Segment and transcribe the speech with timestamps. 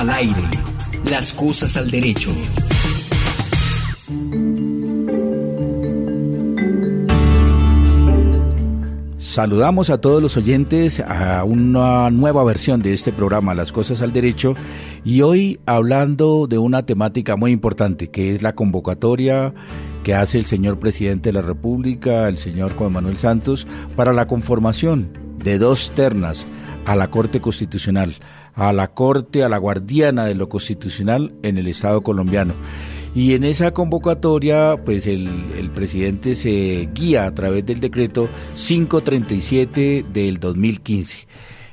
[0.00, 0.48] Al aire.
[1.10, 2.30] Las cosas al derecho.
[9.18, 14.14] Saludamos a todos los oyentes a una nueva versión de este programa Las Cosas al
[14.14, 14.54] Derecho
[15.04, 19.52] y hoy hablando de una temática muy importante que es la convocatoria
[20.02, 24.26] que hace el señor presidente de la República, el señor Juan Manuel Santos, para la
[24.26, 25.10] conformación
[25.44, 26.46] de dos ternas
[26.90, 28.16] a la Corte Constitucional,
[28.52, 32.54] a la Corte, a la guardiana de lo constitucional en el Estado colombiano.
[33.14, 40.40] Y en esa convocatoria, pues el, presidente se guía a través del decreto 537 del
[40.40, 41.28] 2015.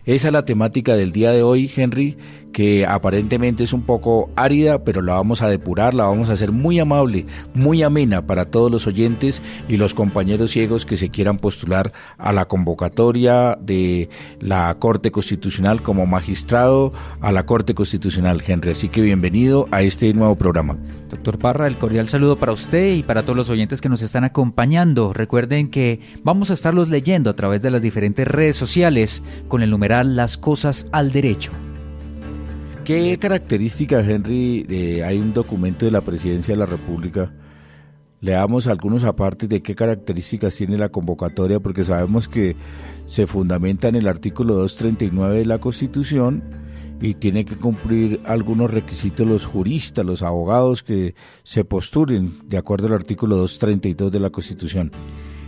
[0.05, 2.15] Esa es la temática del día de hoy, Henry,
[2.57, 6.51] que aparentemente es un poco árida, pero la vamos a depurar, la vamos a hacer
[6.51, 11.37] muy amable, muy amena para todos los oyentes y los compañeros ciegos que se quieran
[11.37, 18.71] postular a la convocatoria de la Corte Constitucional como magistrado a la Corte Constitucional, Henry.
[18.71, 20.77] Así que bienvenido a este nuevo programa.
[21.11, 24.23] Doctor Parra, el cordial saludo para usted y para todos los oyentes que nos están
[24.23, 25.13] acompañando.
[25.13, 29.69] Recuerden que vamos a estarlos leyendo a través de las diferentes redes sociales con el
[29.69, 31.51] numeral Las Cosas al Derecho.
[32.87, 37.33] ¿Qué características, Henry, eh, hay un documento de la Presidencia de la República?
[38.21, 42.55] Leamos algunos apartes de qué características tiene la convocatoria, porque sabemos que
[43.05, 46.41] se fundamenta en el artículo 239 de la Constitución
[47.01, 52.87] y tiene que cumplir algunos requisitos los juristas, los abogados que se postulen de acuerdo
[52.87, 54.91] al artículo 232 de la Constitución.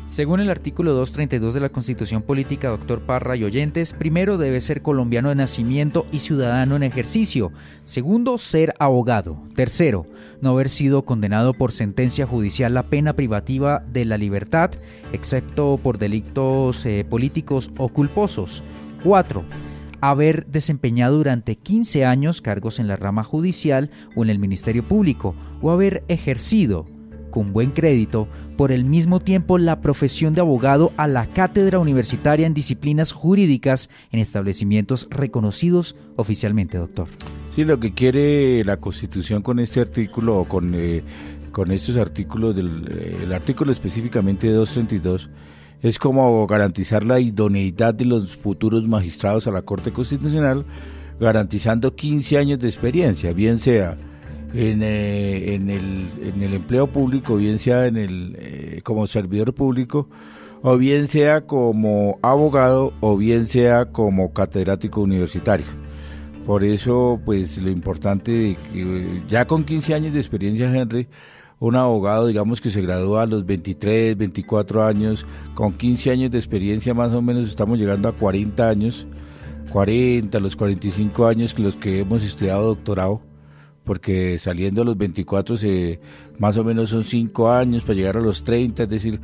[0.10, 4.82] Según el artículo 232 de la Constitución Política, doctor Parra y oyentes, primero debe ser
[4.82, 7.52] colombiano de nacimiento y ciudadano en ejercicio.
[7.84, 9.40] Segundo, ser abogado.
[9.54, 10.08] Tercero,
[10.42, 14.72] no haber sido condenado por sentencia judicial la pena privativa de la libertad,
[15.14, 18.64] excepto por delitos eh, políticos o culposos.
[19.04, 19.44] Cuatro,
[20.02, 25.36] haber desempeñado durante 15 años cargos en la rama judicial o en el Ministerio Público,
[25.62, 26.88] o haber ejercido
[27.30, 28.28] con buen crédito
[28.58, 33.90] por el mismo tiempo la profesión de abogado a la cátedra universitaria en disciplinas jurídicas
[34.12, 37.08] en establecimientos reconocidos oficialmente, doctor.
[37.52, 41.04] Sí, lo que quiere la Constitución con este artículo o con, eh,
[41.52, 45.30] con estos artículos, del eh, el artículo específicamente de 232,
[45.82, 50.66] es como garantizar la idoneidad de los futuros magistrados a la Corte Constitucional,
[51.20, 53.98] garantizando 15 años de experiencia, bien sea
[54.54, 59.54] en, eh, en, el, en, el, empleo público, bien sea en el, eh, como servidor
[59.54, 60.10] público,
[60.62, 65.66] o bien sea como abogado, o bien sea como catedrático universitario.
[66.46, 68.58] Por eso, pues lo importante,
[69.28, 71.08] ya con 15 años de experiencia, Henry,
[71.60, 76.40] un abogado, digamos que se gradúa a los 23, 24 años, con 15 años de
[76.40, 79.06] experiencia más o menos estamos llegando a 40 años,
[79.72, 83.29] 40, los 45 años que los que hemos estudiado doctorado
[83.90, 86.00] porque saliendo a los 24 se,
[86.38, 89.20] más o menos son 5 años para llegar a los 30, es decir,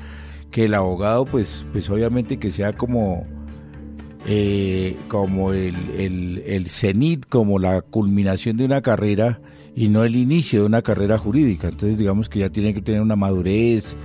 [0.49, 3.27] que el abogado pues, pues obviamente que sea como,
[4.25, 9.39] eh, como el, el, el cenit, como la culminación de una carrera
[9.75, 11.67] y no el inicio de una carrera jurídica.
[11.67, 13.95] Entonces digamos que ya tiene que tener una madurez,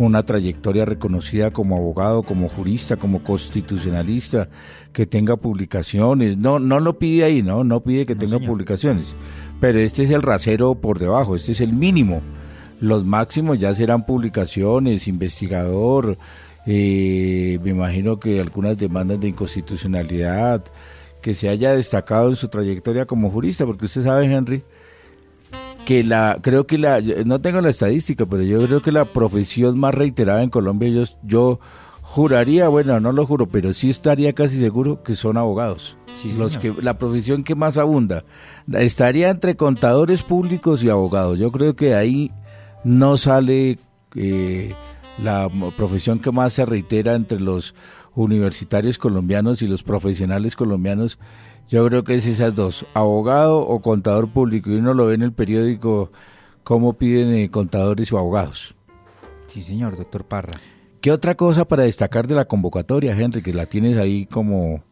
[0.00, 4.48] una trayectoria reconocida como abogado, como jurista, como constitucionalista,
[4.92, 6.38] que tenga publicaciones.
[6.38, 9.14] No, no lo pide ahí, no, no pide que tenga publicaciones.
[9.60, 12.22] Pero este es el rasero por debajo, este es el mínimo.
[12.80, 16.16] Los máximos ya serán publicaciones, investigador,
[16.66, 20.64] eh, me imagino que algunas demandas de inconstitucionalidad,
[21.20, 24.62] que se haya destacado en su trayectoria como jurista, porque usted sabe, Henry,
[25.84, 29.78] que la, creo que la, no tengo la estadística, pero yo creo que la profesión
[29.78, 31.60] más reiterada en Colombia, yo, yo
[32.10, 35.96] juraría, bueno, no lo juro, pero sí estaría casi seguro que son abogados
[36.36, 38.24] los que la profesión que más abunda
[38.72, 41.38] estaría entre contadores públicos y abogados.
[41.38, 42.30] Yo creo que ahí
[42.84, 43.78] no sale
[44.14, 44.74] eh,
[45.18, 47.74] la profesión que más se reitera entre los
[48.14, 51.18] universitarios colombianos y los profesionales colombianos.
[51.68, 54.70] Yo creo que es esas dos, abogado o contador público.
[54.70, 56.10] Y uno lo ve en el periódico
[56.64, 58.74] cómo piden eh, contadores o abogados.
[59.46, 60.60] Sí, señor, doctor Parra.
[61.00, 64.82] ¿Qué otra cosa para destacar de la convocatoria, Henry, que la tienes ahí como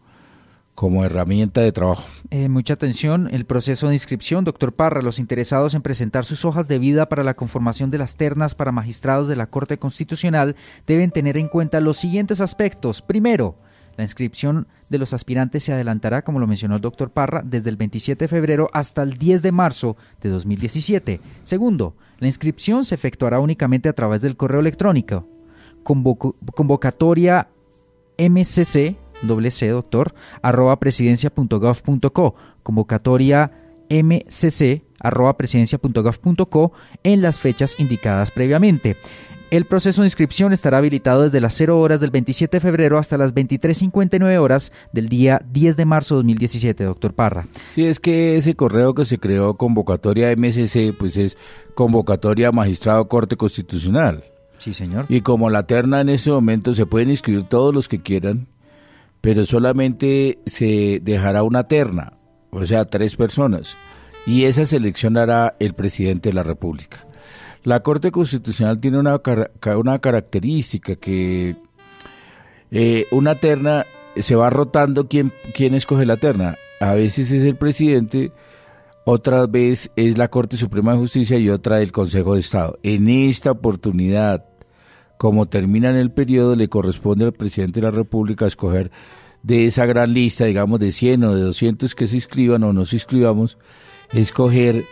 [0.78, 2.04] como herramienta de trabajo.
[2.30, 6.68] Eh, mucha atención, el proceso de inscripción, doctor Parra, los interesados en presentar sus hojas
[6.68, 10.54] de vida para la conformación de las ternas para magistrados de la Corte Constitucional
[10.86, 13.02] deben tener en cuenta los siguientes aspectos.
[13.02, 13.56] Primero,
[13.96, 17.76] la inscripción de los aspirantes se adelantará, como lo mencionó el doctor Parra, desde el
[17.76, 21.20] 27 de febrero hasta el 10 de marzo de 2017.
[21.42, 25.26] Segundo, la inscripción se efectuará únicamente a través del correo electrónico.
[25.82, 27.48] Convocatoria
[28.18, 33.50] MCC doble C, doctor, arroba presidencia.gov.co, convocatoria
[33.90, 36.72] mcc.presidencia.gov.co
[37.02, 38.98] en las fechas indicadas previamente.
[39.50, 43.16] El proceso de inscripción estará habilitado desde las 0 horas del 27 de febrero hasta
[43.16, 47.48] las 23.59 horas del día 10 de marzo de 2017, doctor Parra.
[47.74, 51.38] Sí, es que ese correo que se creó convocatoria MSC, pues es
[51.74, 54.22] convocatoria magistrado Corte Constitucional.
[54.58, 55.06] Sí, señor.
[55.08, 58.48] Y como la terna en este momento se pueden inscribir todos los que quieran,
[59.20, 62.14] pero solamente se dejará una terna,
[62.50, 63.76] o sea, tres personas,
[64.26, 67.06] y esa seleccionará el presidente de la República.
[67.64, 69.20] La Corte Constitucional tiene una,
[69.76, 71.56] una característica que
[72.70, 76.56] eh, una terna se va rotando quién, quién escoge la terna.
[76.80, 78.32] A veces es el presidente,
[79.04, 82.78] otra vez es la Corte Suprema de Justicia y otra el Consejo de Estado.
[82.82, 84.44] En esta oportunidad,
[85.18, 88.90] como termina en el periodo, le corresponde al presidente de la República escoger
[89.42, 92.84] de esa gran lista, digamos de 100 o de 200 que se inscriban o no
[92.84, 93.58] se inscribamos,
[94.12, 94.86] escoger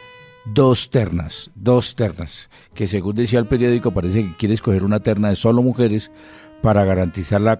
[0.45, 5.31] dos ternas, dos ternas, que según decía el periódico parece que quiere escoger una terna
[5.31, 6.13] de solo mujeres
[6.63, 7.59] para garantizar la,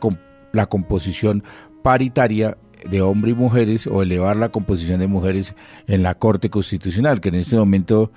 [0.53, 1.43] la composición
[1.83, 2.57] paritaria
[2.89, 5.55] de hombres y mujeres o elevar la composición de mujeres
[5.87, 8.13] en la Corte Constitucional, que en este momento,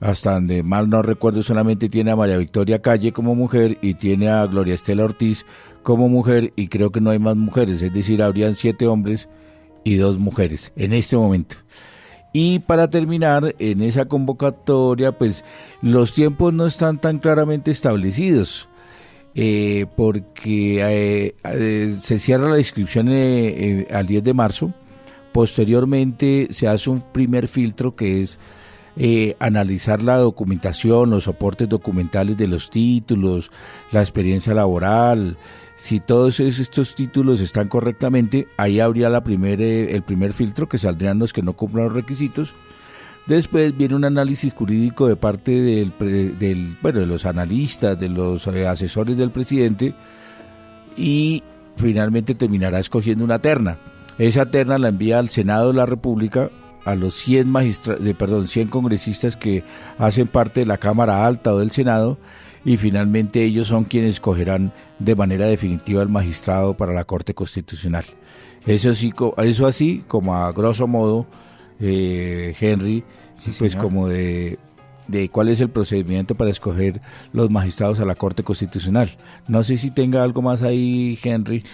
[0.00, 4.30] hasta donde mal no recuerdo, solamente tiene a María Victoria Calle como mujer y tiene
[4.30, 5.44] a Gloria Estela Ortiz
[5.82, 9.28] como mujer y creo que no hay más mujeres, es decir, habrían siete hombres
[9.84, 11.56] y dos mujeres en este momento.
[12.32, 15.44] Y para terminar, en esa convocatoria, pues
[15.82, 18.68] los tiempos no están tan claramente establecidos,
[19.34, 23.08] eh, porque eh, eh, se cierra la inscripción
[23.90, 24.72] al 10 de marzo,
[25.32, 28.38] posteriormente se hace un primer filtro que es
[29.38, 33.50] analizar la documentación, los soportes documentales de los títulos,
[33.92, 35.36] la experiencia laboral,
[35.80, 41.18] si todos estos títulos están correctamente, ahí habría la eh, el primer filtro que saldrían
[41.18, 42.52] los que no cumplan los requisitos.
[43.26, 48.66] Después viene un análisis jurídico de parte del, bueno, de los analistas, de los eh,
[48.66, 49.94] asesores del presidente
[50.98, 51.42] y
[51.76, 53.78] finalmente terminará escogiendo una terna.
[54.18, 56.50] Esa terna la envía al Senado de la República
[56.84, 59.64] a los 100 magistrados, perdón, 100 congresistas que
[59.98, 62.18] hacen parte de la Cámara Alta o del Senado
[62.64, 68.04] y finalmente ellos son quienes escogerán de manera definitiva al magistrado para la Corte Constitucional.
[68.66, 71.26] Eso, sí, eso así como a grosso modo,
[71.80, 73.04] eh, Henry,
[73.58, 74.58] pues como de,
[75.08, 77.00] de cuál es el procedimiento para escoger
[77.32, 79.16] los magistrados a la Corte Constitucional.
[79.48, 81.64] No sé si tenga algo más ahí, Henry,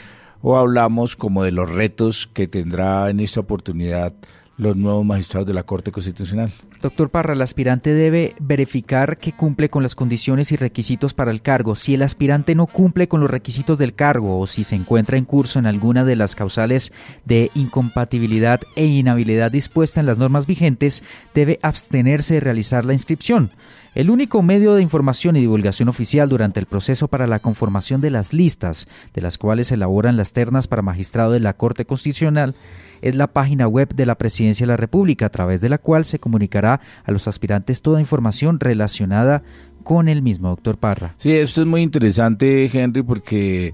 [0.43, 4.14] o hablamos como de los retos que tendrá en esta oportunidad
[4.58, 6.50] los nuevos magistrados de la Corte Constitucional.
[6.82, 11.40] Doctor Parra, el aspirante debe verificar que cumple con las condiciones y requisitos para el
[11.40, 11.75] cargo.
[11.75, 15.25] Si el aspirante no cumple con los requisitos del cargo o si se encuentra en
[15.25, 16.93] curso en alguna de las causales
[17.25, 21.02] de incompatibilidad e inhabilidad dispuesta en las normas vigentes,
[21.34, 23.50] debe abstenerse de realizar la inscripción.
[23.96, 28.11] El único medio de información y divulgación oficial durante el proceso para la conformación de
[28.11, 32.55] las listas, de las cuales se elaboran las ternas para magistrado de la Corte Constitucional,
[33.00, 36.05] es la página web de la Presidencia de la República, a través de la cual
[36.05, 39.43] se comunicará a los aspirantes toda información relacionada
[39.83, 41.15] con el mismo, doctor Parra.
[41.17, 43.73] Sí, esto es muy interesante, Henry, porque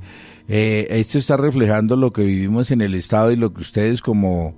[0.48, 4.54] eh, esto está reflejando lo que vivimos en el Estado y lo que ustedes como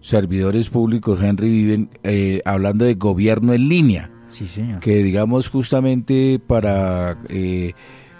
[0.00, 4.10] servidores públicos, Henry, viven eh, hablando de gobierno en línea.
[4.28, 4.80] Sí, señor.
[4.80, 7.72] Que digamos justamente para eh,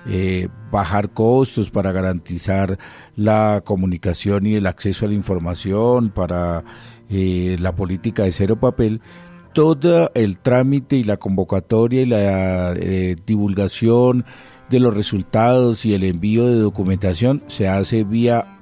[0.06, 2.78] eh, bajar costos, para garantizar
[3.14, 6.64] la comunicación y el acceso a la información, para
[7.10, 9.02] eh, la política de cero papel,
[9.52, 12.74] todo el trámite y la convocatoria y la
[13.26, 14.24] divulgación
[14.70, 18.58] de los resultados y el envío de documentación se hace vía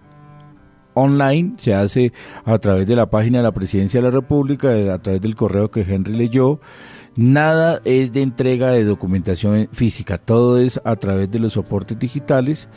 [0.94, 2.12] online, se hace
[2.44, 5.70] a través de la página de la Presidencia de la República, a través del correo
[5.70, 6.60] que Henry leyó,
[7.16, 12.68] Nada es de entrega de documentación física, todo es a través de los soportes digitales,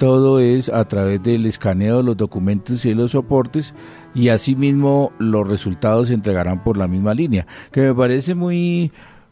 [0.00, 3.74] todo es a través del escaneo de los documentos y los soportes
[4.14, 8.90] y asimismo los resultados se entregarán por la misma línea, que me parece muy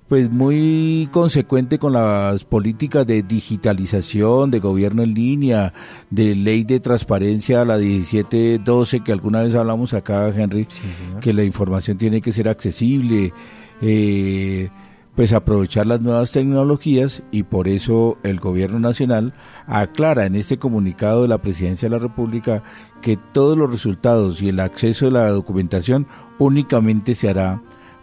[0.08, 5.72] pues muy consecuente con las políticas de digitalización, de gobierno en línea,
[6.10, 10.68] de ley de transparencia, la 1712 que alguna vez hablamos acá, Henry,
[11.22, 13.32] que la información tiene que ser accesible,
[13.80, 14.68] eh,
[15.18, 19.34] pues aprovechar las nuevas tecnologías y por eso el gobierno nacional
[19.66, 22.62] aclara en este comunicado de la presidencia de la República
[23.02, 26.06] que todos los resultados y el acceso a la documentación
[26.38, 27.60] únicamente se hará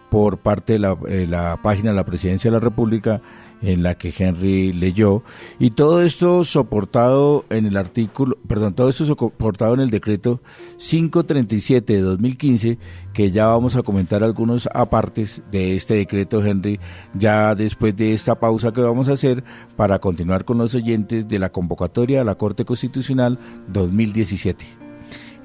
[0.09, 3.21] por parte de la, eh, la página de la presidencia de la República
[3.61, 5.23] en la que Henry leyó
[5.59, 10.41] y todo esto soportado en el artículo, perdón, todo esto soportado en el decreto
[10.77, 12.77] 537 de 2015
[13.13, 16.79] que ya vamos a comentar algunos apartes de este decreto Henry
[17.13, 19.43] ya después de esta pausa que vamos a hacer
[19.75, 24.84] para continuar con los oyentes de la convocatoria a la Corte Constitucional 2017.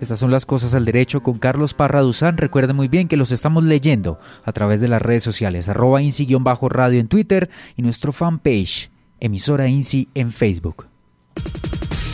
[0.01, 2.39] Estas son las cosas al derecho con Carlos Parra Duzán.
[2.39, 7.01] Recuerden muy bien que los estamos leyendo a través de las redes sociales, arroba INSI-radio
[7.01, 8.91] en Twitter y nuestro fanpage,
[9.21, 10.87] emisora INSI en Facebook.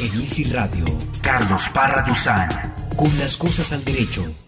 [0.01, 0.85] En INSI Radio,
[1.23, 2.49] Carlos Parra Duzán,
[2.97, 4.46] con las cosas al derecho.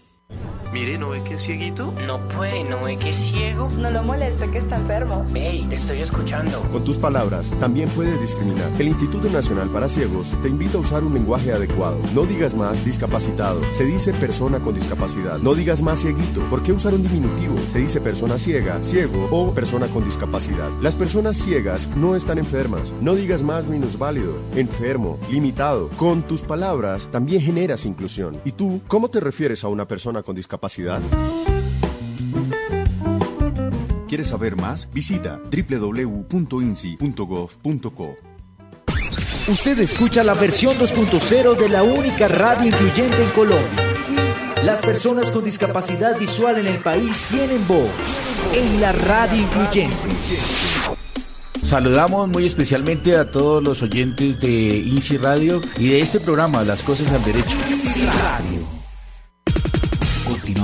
[0.71, 1.91] Mire, ¿no ve que es cieguito?
[2.05, 3.69] No puede, ¿no ve que es ciego?
[3.79, 5.25] No lo moleste que está enfermo.
[5.33, 6.61] Hey, te estoy escuchando.
[6.71, 8.69] Con tus palabras, también puedes discriminar.
[8.77, 11.97] El Instituto Nacional para Ciegos te invita a usar un lenguaje adecuado.
[12.13, 13.61] No digas más discapacitado.
[13.73, 15.39] Se dice persona con discapacidad.
[15.39, 16.47] No digas más cieguito.
[16.51, 17.55] ¿Por qué usar un diminutivo?
[17.71, 20.69] Se dice persona ciega, ciego o persona con discapacidad.
[20.81, 22.93] Las personas ciegas no están enfermas.
[23.01, 25.89] No digas más minusválido, enfermo, limitado.
[25.97, 28.39] Con tus palabras también generas inclusión.
[28.45, 30.58] ¿Y tú, cómo te refieres a una persona con discapacidad?
[34.07, 34.89] ¿Quieres saber más?
[34.91, 38.17] Visita www.insi.gov.co.
[39.47, 43.85] Usted escucha la versión 2.0 de la única radio incluyente en Colombia.
[44.63, 47.89] Las personas con discapacidad visual en el país tienen voz
[48.53, 49.95] en la radio incluyente.
[51.63, 56.83] Saludamos muy especialmente a todos los oyentes de INSI Radio y de este programa Las
[56.83, 57.55] Cosas al Derecho.
[58.21, 58.78] Radio.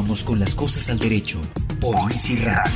[0.05, 1.41] Con las cosas al derecho
[1.81, 2.71] por Easy Radio.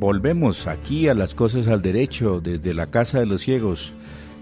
[0.00, 3.94] Volvemos aquí a las cosas al derecho desde la Casa de los Ciegos,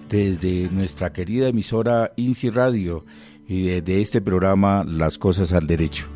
[0.08, 3.04] desde nuestra querida emisora INSI Radio
[3.46, 6.08] y desde este programa Las cosas al derecho.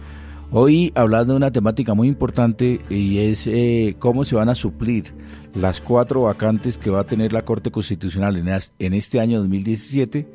[0.53, 5.15] Hoy hablando de una temática muy importante y es eh, cómo se van a suplir
[5.55, 10.27] las cuatro vacantes que va a tener la Corte Constitucional en este año 2017.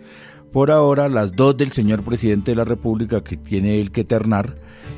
[0.53, 4.55] Por ahora, las dos del señor presidente de la República que tiene el que ternar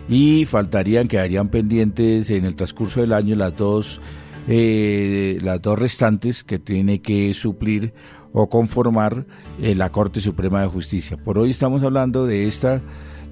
[0.08, 4.00] y faltarían, quedarían pendientes en el transcurso del año las dos,
[4.48, 7.92] eh, las dos restantes que tiene que suplir
[8.34, 9.26] o conformar
[9.60, 11.18] eh, la Corte Suprema de Justicia.
[11.18, 12.84] Por hoy estamos hablando de esta,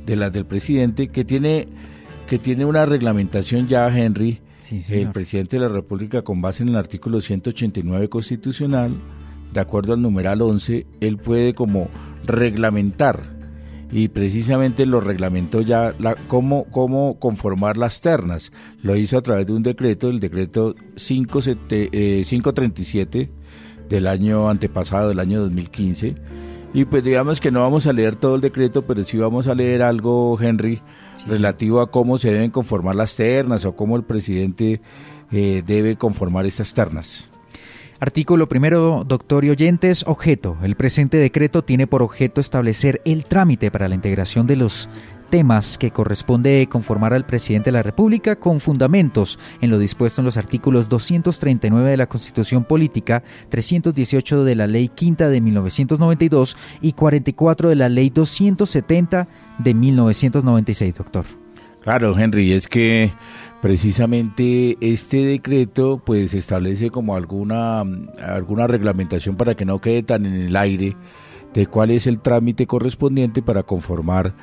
[0.05, 1.67] de las del presidente que tiene,
[2.27, 4.39] que tiene una reglamentación ya, Henry,
[4.89, 8.95] el presidente de la República, con base en el artículo 189 constitucional,
[9.53, 11.87] de acuerdo al numeral 11, él puede como
[12.25, 13.35] reglamentar
[13.91, 18.51] y precisamente lo reglamentó ya la, cómo, cómo conformar las ternas.
[18.81, 23.29] Lo hizo a través de un decreto, el decreto 537 eh,
[23.87, 26.15] del año antepasado, del año 2015.
[26.75, 29.55] Y pues digamos que no vamos a leer todo el decreto, pero sí vamos a
[29.55, 30.81] leer algo, Henry,
[31.25, 34.81] relativo a cómo se deben conformar las ternas o cómo el presidente
[35.31, 37.29] eh, debe conformar estas ternas.
[38.01, 40.57] Artículo primero, doctor y oyentes, objeto.
[40.63, 44.89] El presente decreto tiene por objeto establecer el trámite para la integración de los
[45.25, 50.25] temas que corresponde conformar al presidente de la República con fundamentos en lo dispuesto en
[50.25, 56.93] los artículos 239 de la Constitución Política, 318 de la Ley Quinta de 1992 y
[56.93, 59.27] 44 de la Ley 270
[59.59, 61.25] de 1996, doctor.
[61.81, 63.11] Claro, Henry, es que
[63.61, 67.83] precisamente este decreto pues establece como alguna
[68.19, 70.95] alguna reglamentación para que no quede tan en el aire
[71.53, 74.35] de cuál es el trámite correspondiente para conformar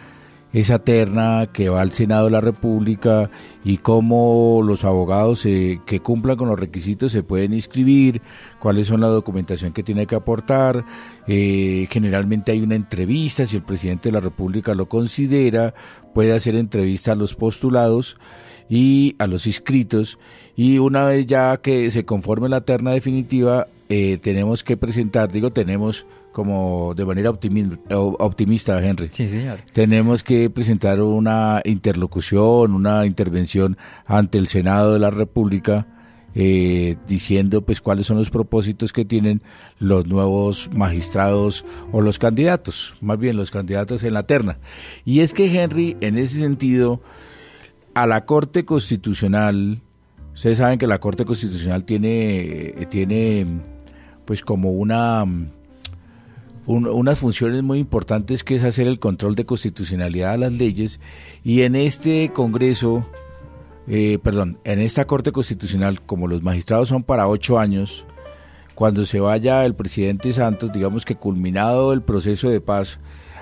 [0.52, 3.30] esa terna que va al Senado de la República
[3.64, 8.20] y cómo los abogados que cumplan con los requisitos se pueden inscribir,
[8.58, 10.84] cuáles son la documentación que tiene que aportar.
[11.26, 15.74] Eh, generalmente hay una entrevista, si el presidente de la República lo considera,
[16.12, 18.18] puede hacer entrevista a los postulados
[18.68, 20.18] y a los inscritos
[20.56, 25.50] y una vez ya que se conforme la terna definitiva, eh, tenemos que presentar, digo
[25.50, 29.10] tenemos como de manera optimista, Henry.
[29.12, 29.60] Sí, señor.
[29.72, 35.86] Tenemos que presentar una interlocución, una intervención ante el Senado de la República,
[36.34, 39.42] eh, diciendo pues cuáles son los propósitos que tienen
[39.78, 44.58] los nuevos magistrados o los candidatos, más bien los candidatos en la terna.
[45.04, 47.02] Y es que Henry, en ese sentido,
[47.94, 49.82] a la Corte Constitucional,
[50.32, 53.46] ustedes saben que la Corte Constitucional tiene, tiene
[54.24, 55.26] pues como una
[56.66, 61.00] unas funciones muy importantes que es hacer el control de constitucionalidad de las leyes
[61.42, 63.06] y en este Congreso,
[63.88, 68.06] eh, perdón, en esta Corte Constitucional, como los magistrados son para ocho años,
[68.74, 73.00] cuando se vaya el presidente Santos, digamos que culminado el proceso de paz,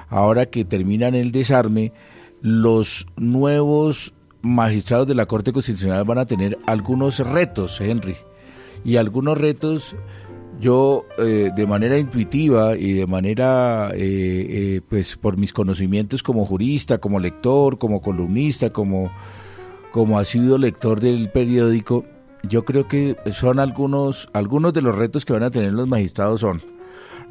[0.09, 1.93] ahora que terminan el desarme,
[2.41, 8.17] los nuevos magistrados de la Corte Constitucional van a tener algunos retos, Henry.
[8.83, 9.95] Y algunos retos
[10.61, 13.97] yo eh, de manera intuitiva y de manera, eh,
[14.49, 19.11] eh, pues por mis conocimientos como jurista, como lector, como columnista, como,
[19.91, 22.05] como ha sido lector del periódico,
[22.43, 26.41] yo creo que son algunos, algunos de los retos que van a tener los magistrados
[26.41, 26.63] son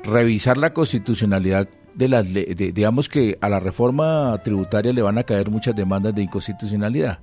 [0.04, 5.24] revisar la constitucionalidad de las de, digamos que a la reforma tributaria le van a
[5.24, 7.20] caer muchas demandas de inconstitucionalidad.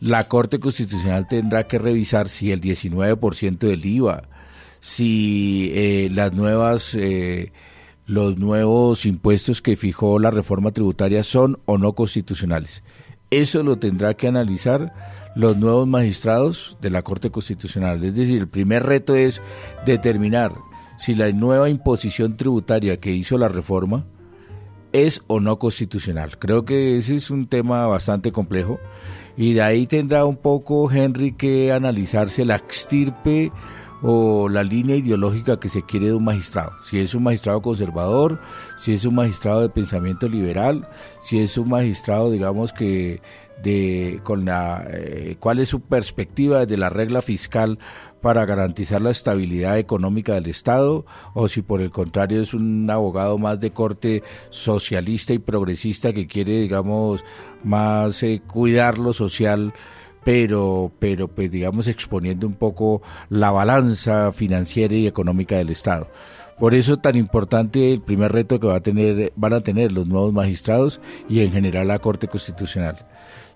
[0.00, 4.24] La Corte Constitucional tendrá que revisar si el 19% del IVA,
[4.84, 7.52] si eh, las nuevas eh,
[8.04, 12.82] los nuevos impuestos que fijó la reforma tributaria son o no constitucionales.
[13.30, 14.92] Eso lo tendrá que analizar
[15.34, 18.04] los nuevos magistrados de la Corte Constitucional.
[18.04, 19.40] Es decir, el primer reto es
[19.86, 20.52] determinar
[20.98, 24.04] si la nueva imposición tributaria que hizo la reforma
[24.92, 26.38] es o no constitucional.
[26.38, 28.78] Creo que ese es un tema bastante complejo
[29.34, 33.50] y de ahí tendrá un poco Henry que analizarse la extirpe
[34.06, 36.72] o la línea ideológica que se quiere de un magistrado.
[36.78, 38.38] Si es un magistrado conservador,
[38.76, 40.86] si es un magistrado de pensamiento liberal,
[41.20, 43.22] si es un magistrado, digamos que
[43.62, 47.78] de con la eh, cuál es su perspectiva de la regla fiscal
[48.20, 53.38] para garantizar la estabilidad económica del Estado o si por el contrario es un abogado
[53.38, 57.24] más de corte socialista y progresista que quiere digamos
[57.62, 59.72] más eh, cuidar lo social
[60.24, 66.08] pero, pero pues digamos exponiendo un poco la balanza financiera y económica del Estado.
[66.58, 70.06] Por eso tan importante el primer reto que va a tener, van a tener los
[70.06, 73.06] nuevos magistrados y en general la Corte Constitucional.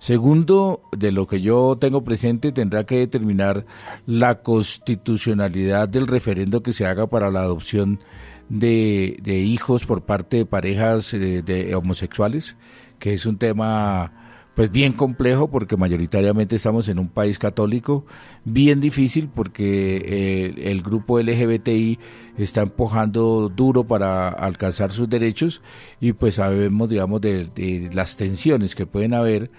[0.00, 3.66] Segundo, de lo que yo tengo presente, tendrá que determinar
[4.06, 8.00] la constitucionalidad del referendo que se haga para la adopción
[8.48, 12.56] de, de hijos por parte de parejas eh, de homosexuales,
[12.98, 14.12] que es un tema
[14.58, 18.04] pues bien complejo porque mayoritariamente estamos en un país católico,
[18.44, 22.00] bien difícil porque eh, el grupo LGBTI
[22.38, 25.62] está empujando duro para alcanzar sus derechos
[26.00, 29.52] y pues sabemos, digamos, de, las tensiones que pueden haber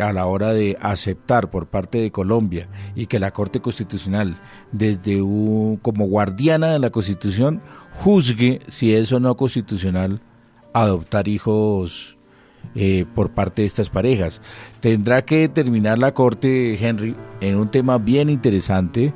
[0.00, 4.34] a la hora de aceptar por parte de Colombia y que la Corte Constitucional,
[4.72, 10.22] desde un, como guardiana de la Constitución, juzgue si es o no constitucional
[10.72, 12.16] adoptar hijos
[12.74, 14.40] eh, por parte de estas parejas.
[14.80, 19.12] Tendrá que determinar la Corte, Henry, en un tema bien interesante,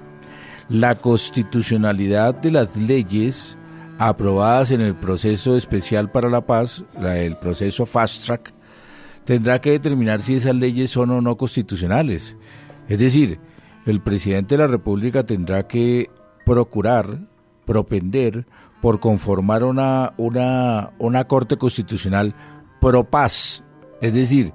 [0.68, 3.56] la constitucionalidad de las leyes
[3.98, 8.52] aprobadas en el proceso especial para la paz, el proceso fast track,
[9.24, 12.36] tendrá que determinar si esas leyes son o no constitucionales.
[12.88, 13.38] Es decir,
[13.86, 16.10] el presidente de la República tendrá que
[16.44, 17.18] procurar,
[17.64, 18.46] propender
[18.80, 22.34] por conformar una, una, una corte constitucional
[22.84, 23.64] pro paz,
[24.02, 24.52] es decir,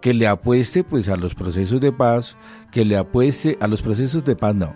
[0.00, 2.34] que le apueste pues a los procesos de paz,
[2.72, 4.74] que le apueste a los procesos de paz, no,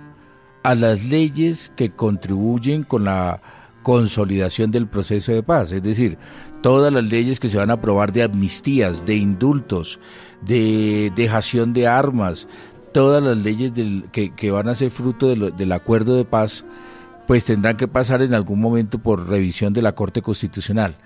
[0.63, 3.41] a las leyes que contribuyen con la
[3.83, 6.19] consolidación del proceso de paz, es decir,
[6.61, 9.99] todas las leyes que se van a aprobar de amnistías, de indultos,
[10.43, 12.47] de dejación de armas,
[12.93, 16.67] todas las leyes del, que, van a ser fruto del acuerdo de paz,
[17.27, 20.99] pues tendrán que pasar en algún momento por revisión de la Corte Constitucional.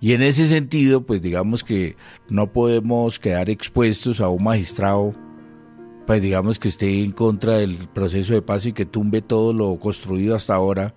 [0.00, 1.96] Y en ese sentido, pues digamos que
[2.28, 5.14] no podemos quedar expuestos a un magistrado,
[6.06, 9.78] pues digamos que esté en contra del proceso de paz y que tumbe todo lo
[9.78, 10.94] construido hasta ahora.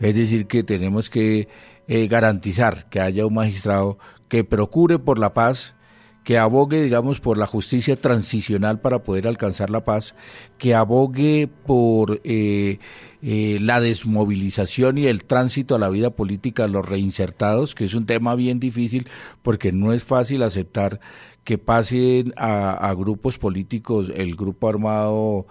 [0.00, 1.48] Es decir, que tenemos que
[1.86, 5.76] eh, garantizar que haya un magistrado que procure por la paz,
[6.24, 10.14] que abogue, digamos, por la justicia transicional para poder alcanzar la paz,
[10.58, 12.78] que abogue por eh,
[13.22, 17.94] eh, la desmovilización y el tránsito a la vida política de los reinsertados, que es
[17.94, 19.08] un tema bien difícil
[19.42, 21.00] porque no es fácil aceptar
[21.44, 25.46] que pasen a, grupos políticos, el grupo armado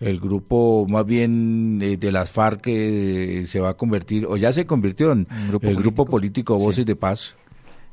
[0.00, 4.52] el grupo más bien eh, de las FARC que se va a convertir, o ya
[4.52, 5.28] se convirtió en
[5.60, 6.58] el grupo político.
[6.58, 7.36] Voces de Paz,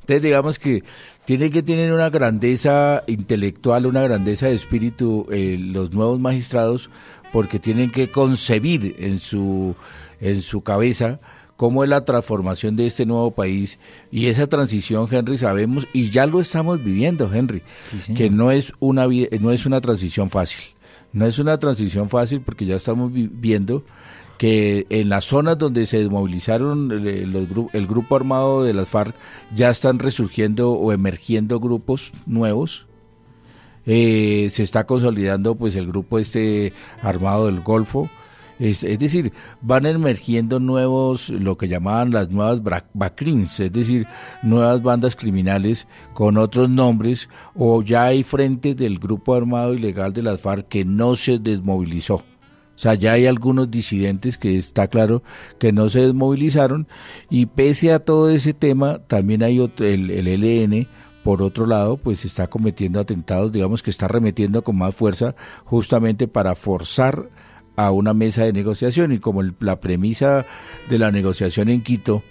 [0.09, 0.83] entonces digamos que
[1.25, 6.89] tiene que tener una grandeza intelectual, una grandeza de espíritu eh, los nuevos magistrados
[7.31, 9.75] porque tienen que concebir en su,
[10.19, 11.19] en su cabeza
[11.57, 13.77] cómo es la transformación de este nuevo país
[14.11, 17.61] y esa transición, Henry, sabemos y ya lo estamos viviendo, Henry,
[18.15, 19.05] que no es una
[19.39, 20.61] no es una transición fácil.
[21.11, 23.83] No es una transición fácil porque ya estamos viendo
[24.39, 27.27] que en las zonas donde se desmovilizaron eh,
[27.73, 29.13] el grupo armado de las FARC
[29.53, 32.87] ya están resurgiendo o emergiendo grupos nuevos.
[33.85, 36.71] Eh, se está consolidando pues el grupo este
[37.03, 38.09] armado del Golfo.
[38.59, 42.61] Es, es, decir, van emergiendo nuevos, lo que llamaban las nuevas
[42.93, 44.07] BACRINs, es decir,
[44.41, 50.23] nuevas bandas criminales con otros nombres, o ya hay frente del grupo armado ilegal de
[50.23, 52.23] las FARC que no se desmovilizó.
[52.79, 55.21] O sea, ya hay algunos disidentes que está claro
[55.59, 56.87] que no se desmovilizaron
[57.29, 60.87] y pese a todo ese tema, también hay otro, el, el LN,
[61.21, 66.29] por otro lado, pues está cometiendo atentados, digamos que está remetiendo con más fuerza justamente
[66.29, 67.27] para forzar
[67.75, 70.45] a una mesa de negociación y como la premisa
[70.89, 72.23] de la negociación en Quito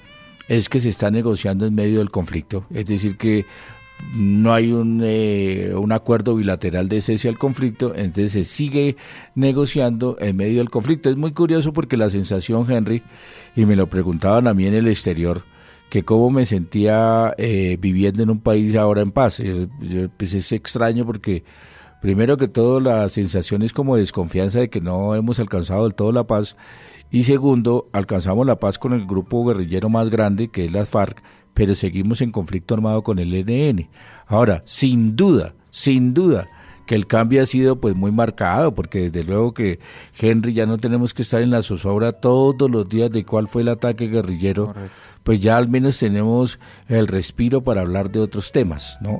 [0.48, 3.44] es que se está negociando en medio del conflicto, es decir que
[4.14, 8.96] no hay un, eh, un acuerdo bilateral de cese al conflicto, entonces se sigue
[9.34, 11.10] negociando en medio del conflicto.
[11.10, 13.02] Es muy curioso porque la sensación, Henry,
[13.56, 15.44] y me lo preguntaban a mí en el exterior,
[15.90, 19.42] que cómo me sentía eh, viviendo en un país ahora en paz.
[20.16, 21.44] pues es extraño porque
[22.00, 26.12] primero que todo la sensación es como desconfianza de que no hemos alcanzado del todo
[26.12, 26.56] la paz
[27.10, 31.22] y segundo, alcanzamos la paz con el grupo guerrillero más grande que es la FARC,
[31.58, 33.88] pero seguimos en conflicto armado con el ENN.
[34.28, 36.48] Ahora, sin duda, sin duda,
[36.86, 39.80] que el cambio ha sido pues muy marcado, porque desde luego que
[40.16, 43.62] Henry ya no tenemos que estar en la zozobra todos los días de cuál fue
[43.62, 44.72] el ataque guerrillero,
[45.24, 49.18] pues ya al menos tenemos el respiro para hablar de otros temas, ¿no?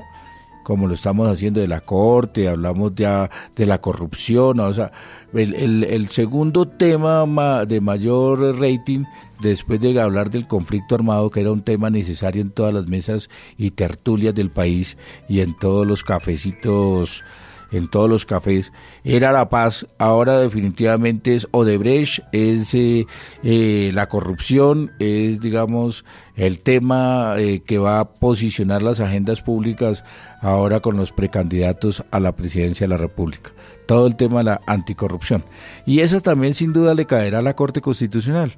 [0.69, 4.93] Como lo estamos haciendo de la corte, hablamos ya de la corrupción, o sea,
[5.33, 9.05] el, el, el, segundo tema de mayor rating,
[9.41, 13.31] después de hablar del conflicto armado, que era un tema necesario en todas las mesas
[13.57, 17.25] y tertulias del país y en todos los cafecitos
[17.71, 18.73] en todos los cafés,
[19.05, 23.07] era la paz, ahora definitivamente es Odebrecht, es eh,
[23.43, 26.05] eh, la corrupción, es digamos
[26.37, 30.05] el tema eh, que va a posicionar las agendas públicas
[30.41, 33.51] ahora con los precandidatos a la presidencia de la República.
[33.87, 35.45] Todo el tema de la anticorrupción.
[35.87, 38.53] Y eso también sin duda le caerá a la Corte Constitucional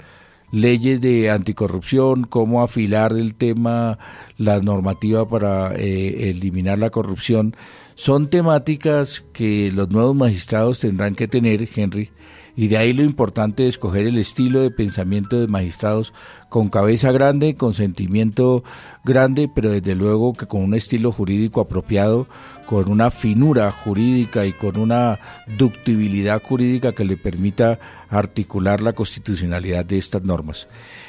[0.52, 4.00] leyes de anticorrupción, cómo afilar el tema,
[4.36, 7.54] la normativa para eliminar la corrupción,
[8.00, 12.08] son temáticas que los nuevos magistrados tendrán que tener, Henry,
[12.56, 16.14] y de ahí lo importante de escoger el estilo de pensamiento de magistrados
[16.48, 18.64] con cabeza grande, con sentimiento
[19.04, 22.26] grande, pero desde luego que con un estilo jurídico apropiado,
[22.64, 25.18] con una finura jurídica y con una
[25.58, 30.68] ductibilidad jurídica que le permita articular la constitucionalidad de estas normas.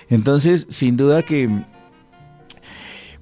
[0.10, 1.48] Entonces, sin duda que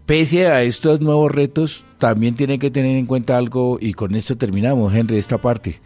[0.08, 4.38] pese a estos nuevos retos, también tiene que tener en cuenta algo, y con esto
[4.38, 5.80] terminamos, Henry, esta parte,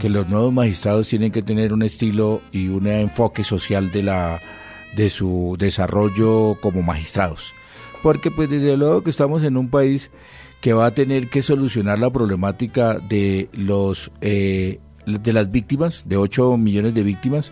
[0.00, 4.40] que los nuevos magistrados tienen que tener un estilo y un enfoque social de, la,
[4.96, 7.52] de su desarrollo como magistrados.
[8.02, 10.10] Porque pues desde luego que estamos en un país
[10.60, 16.16] que va a tener que solucionar la problemática de los eh, de las víctimas, de
[16.16, 17.50] 8 millones de víctimas.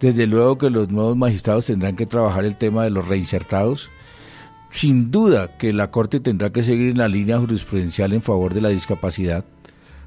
[0.00, 3.88] Desde luego que los nuevos magistrados tendrán que trabajar el tema de los reinsertados,
[4.70, 8.60] sin duda que la Corte tendrá que seguir en la línea jurisprudencial en favor de
[8.60, 9.44] la discapacidad,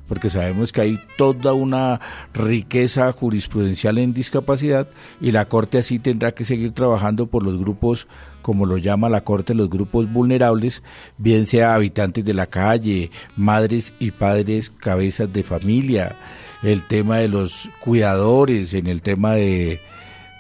[0.08, 2.02] porque sabemos que hay toda una
[2.34, 4.88] riqueza jurisprudencial en discapacidad
[5.22, 8.08] y la Corte así tendrá que seguir trabajando por los grupos,
[8.42, 10.84] como lo llama la Corte, los grupos vulnerables,
[11.18, 16.16] bien sea habitantes de la calle, madres y padres, cabezas de familia,
[16.64, 19.80] el tema de los cuidadores, en el tema de,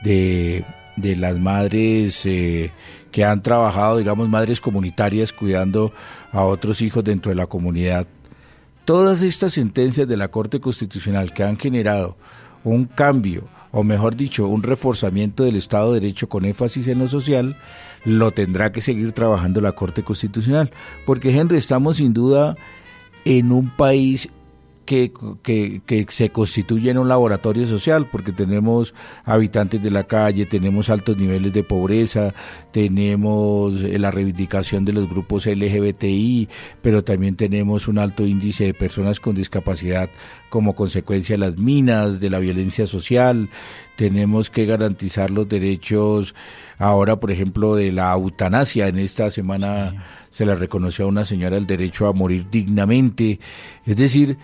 [0.03, 0.65] de,
[1.15, 2.25] las madres.
[2.25, 2.71] Eh,
[3.11, 5.91] que han trabajado, digamos, madres comunitarias cuidando
[6.31, 8.07] a otros hijos dentro de la comunidad.
[8.85, 12.15] Todas estas sentencias de la Corte Constitucional que han generado
[12.63, 17.07] un cambio, o mejor dicho, un reforzamiento del Estado de Derecho con énfasis en lo
[17.07, 17.55] social,
[18.05, 20.71] lo tendrá que seguir trabajando la Corte Constitucional.
[21.05, 22.55] Porque, Henry, estamos sin duda
[23.25, 24.29] en un país
[24.85, 25.11] que,
[25.43, 31.17] que, se constituye en un laboratorio social, porque tenemos habitantes de la calle, tenemos altos
[31.17, 32.33] niveles de pobreza,
[32.71, 36.49] tenemos eh, la reivindicación de los grupos LGBTI,
[36.81, 40.09] pero también tenemos un alto índice de personas con discapacidad
[40.49, 43.49] como consecuencia de las minas, de la violencia social,
[44.01, 46.33] tenemos que garantizar los derechos
[46.79, 48.87] ahora, por ejemplo, de la eutanasia.
[48.87, 53.39] En esta semana se le reconoció a una señora el derecho a morir dignamente.
[53.85, 54.37] Es decir,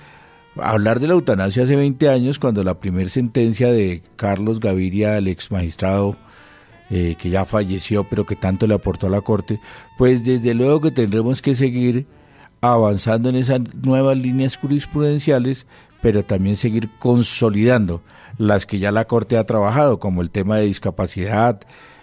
[0.61, 5.27] hablar de la eutanasia hace 20 años, cuando la primera sentencia de Carlos Gaviria, el
[5.27, 6.15] ex magistrado,
[6.89, 9.59] eh, que ya falleció, pero que tanto le aportó a la Corte,
[9.97, 12.05] pues desde luego que tendremos que seguir
[12.61, 15.67] avanzando en esas nuevas líneas jurisprudenciales,
[16.01, 18.01] pero también seguir consolidando
[18.37, 21.59] las que ya la Corte ha trabajado, como el tema de discapacidad,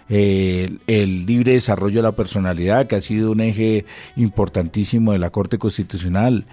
[0.07, 5.31] el, el libre desarrollo de la personalidad, que ha sido un eje importantísimo de la
[5.31, 6.45] Corte Constitucional,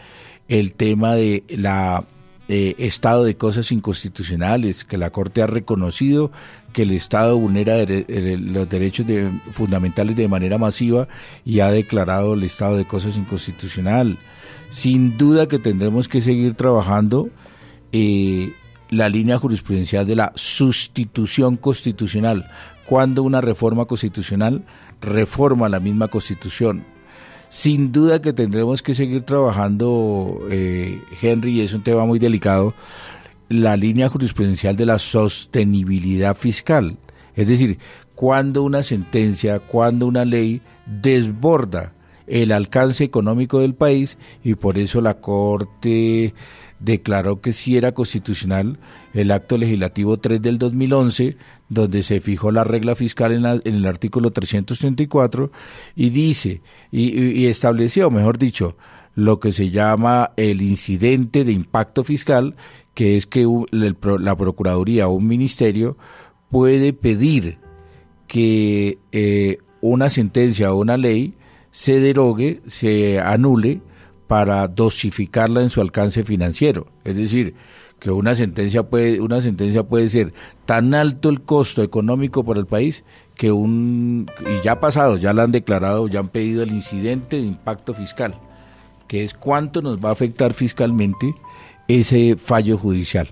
[0.48, 2.04] el tema de la
[2.48, 6.32] eh, estado de cosas inconstitucionales, que la Corte ha reconocido
[6.72, 9.06] que el Estado vulnera los derechos
[9.52, 11.06] fundamentales de manera masiva
[11.44, 14.16] y ha declarado el estado de cosas inconstitucional.
[14.70, 17.28] Sin duda que tendremos que seguir trabajando
[17.92, 18.50] eh,
[18.90, 22.46] la línea jurisprudencial de la sustitución constitucional,
[22.86, 24.64] cuando una reforma constitucional
[25.00, 26.84] reforma la misma constitución.
[27.52, 32.72] Sin duda que tendremos que seguir trabajando, eh, Henry, es un tema muy delicado,
[33.50, 36.96] la línea jurisprudencial de la sostenibilidad fiscal.
[37.36, 37.78] Es decir,
[38.14, 41.92] cuando una sentencia, cuando una ley desborda
[42.26, 46.32] el alcance económico del país y por eso la Corte
[46.80, 48.78] declaró que sí era constitucional
[49.12, 51.36] el acto legislativo 3 del 2011,
[51.68, 55.50] donde se fijó la regla fiscal en, el artículo 334
[55.96, 58.76] y dice, y estableció, mejor dicho,
[59.14, 62.56] lo que se llama el incidente de impacto fiscal,
[62.94, 65.96] que es que la Procuraduría o un ministerio
[66.50, 67.58] puede pedir
[68.26, 71.34] que eh, una sentencia o una ley
[71.70, 73.80] se derogue, se anule
[74.26, 76.86] para dosificarla en su alcance financiero.
[77.04, 77.54] Es decir,
[78.02, 80.34] que una sentencia puede, una sentencia puede ser
[80.66, 83.04] tan alto el costo económico para el país
[83.36, 87.36] que un, y ya ha pasado, ya la han declarado, ya han pedido el incidente
[87.36, 88.34] de impacto fiscal,
[89.06, 91.32] que es cuánto nos va a afectar fiscalmente
[91.86, 93.28] ese fallo judicial.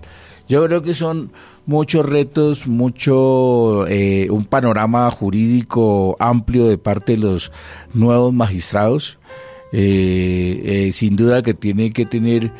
[0.47, 1.33] Yo creo que son
[1.65, 7.51] muchos retos, mucho eh, un panorama jurídico amplio de parte de los
[7.93, 9.19] nuevos magistrados.
[9.73, 12.51] Eh, eh, sin duda que tiene que tener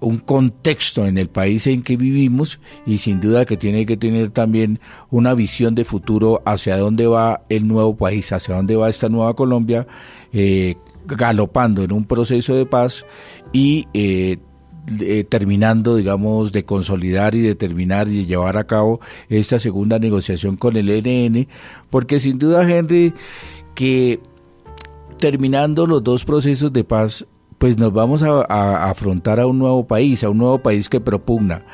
[0.00, 4.30] un contexto en el país en que vivimos y sin duda que tiene que tener
[4.30, 9.08] también una visión de futuro hacia dónde va el nuevo país, hacia dónde va esta
[9.08, 9.86] nueva Colombia,
[11.06, 13.04] galopando en un proceso de paz
[13.52, 13.86] y
[14.88, 20.56] eh, terminando, digamos, de consolidar y de terminar y llevar a cabo esta segunda negociación
[20.56, 21.48] con el ELN,
[21.90, 23.12] porque sin duda, Henry,
[23.74, 24.20] que
[25.18, 27.26] terminando los dos procesos de paz,
[27.58, 31.64] pues nos vamos a, afrontar a un nuevo país, a un nuevo país que propugna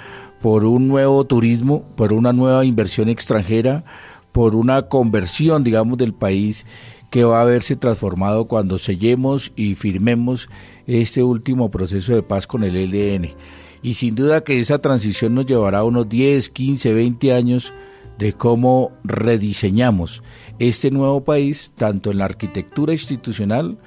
[0.40, 3.84] por un nuevo turismo, por una nueva inversión extranjera,
[4.32, 6.66] por una conversión, digamos, del país
[7.10, 10.48] que va a verse transformado cuando sellemos y firmemos
[10.86, 13.30] este último proceso de paz con el ELN.
[13.82, 17.72] Y sin duda que esa transición nos llevará unos 10, 15, 20 años
[18.18, 20.22] de cómo rediseñamos
[20.58, 23.78] este nuevo país, tanto en la arquitectura institucional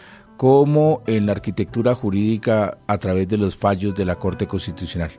[0.46, 5.10] como en la arquitectura jurídica a través de los fallos de la Corte Constitucional.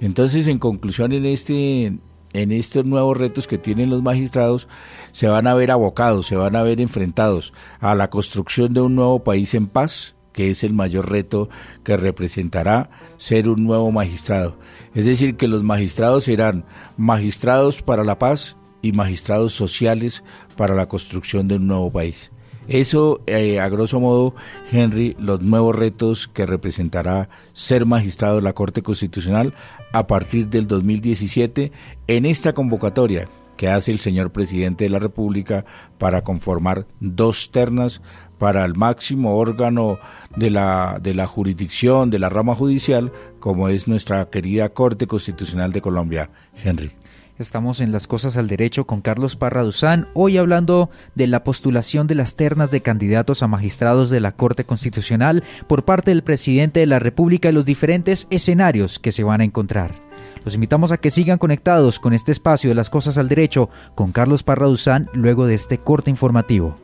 [0.00, 1.98] Entonces, en conclusión, en este
[2.32, 4.68] en estos nuevos retos que tienen los magistrados,
[5.10, 8.94] se van a ver abocados, se van a ver enfrentados a la construcción de un
[8.94, 11.50] nuevo país en paz, que es el mayor reto
[11.84, 14.56] que representará ser un nuevo magistrado.
[14.94, 16.64] Es decir, que los magistrados serán
[16.96, 20.24] magistrados para la paz y magistrados sociales
[20.56, 22.32] para la construcción de un nuevo país.
[22.72, 24.34] Eso, eh, a grosso modo,
[24.72, 29.52] Henry, los nuevos retos que representará ser magistrado de la Corte Constitucional
[29.92, 31.70] a partir del 2017
[32.06, 35.66] en esta convocatoria que hace el señor presidente de la República
[35.98, 38.00] para conformar dos ternas
[38.38, 39.98] para el máximo órgano
[40.34, 45.72] de la, de la jurisdicción, de la rama judicial, como es nuestra querida Corte Constitucional
[45.72, 46.30] de Colombia.
[46.64, 46.92] Henry.
[47.42, 52.06] Estamos en Las Cosas al Derecho con Carlos Parra Duzán, hoy hablando de la postulación
[52.06, 56.78] de las ternas de candidatos a magistrados de la Corte Constitucional por parte del presidente
[56.78, 59.96] de la República y los diferentes escenarios que se van a encontrar.
[60.44, 64.12] Los invitamos a que sigan conectados con este espacio de Las Cosas al Derecho con
[64.12, 66.76] Carlos Parra Duzán luego de este corte informativo.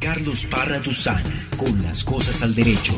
[0.00, 1.24] Carlos Parra Duzán,
[1.56, 2.92] con las cosas al derecho.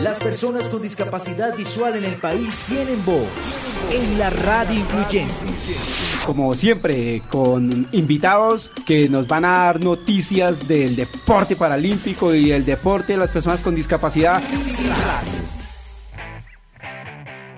[0.00, 3.26] Las personas con discapacidad visual en el país tienen voz
[3.90, 5.34] en la radio incluyente.
[6.24, 12.64] Como siempre, con invitados que nos van a dar noticias del deporte paralímpico y el
[12.64, 14.40] deporte de las personas con discapacidad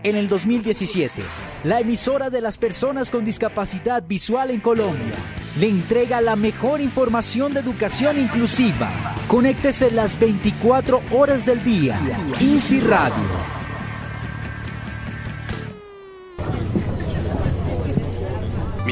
[0.03, 1.22] en el 2017,
[1.64, 5.12] la emisora de las personas con discapacidad visual en Colombia
[5.59, 9.10] le entrega la mejor información de educación inclusiva.
[9.31, 12.01] Conéctese las 24 horas del día.
[12.40, 13.60] Easy Radio.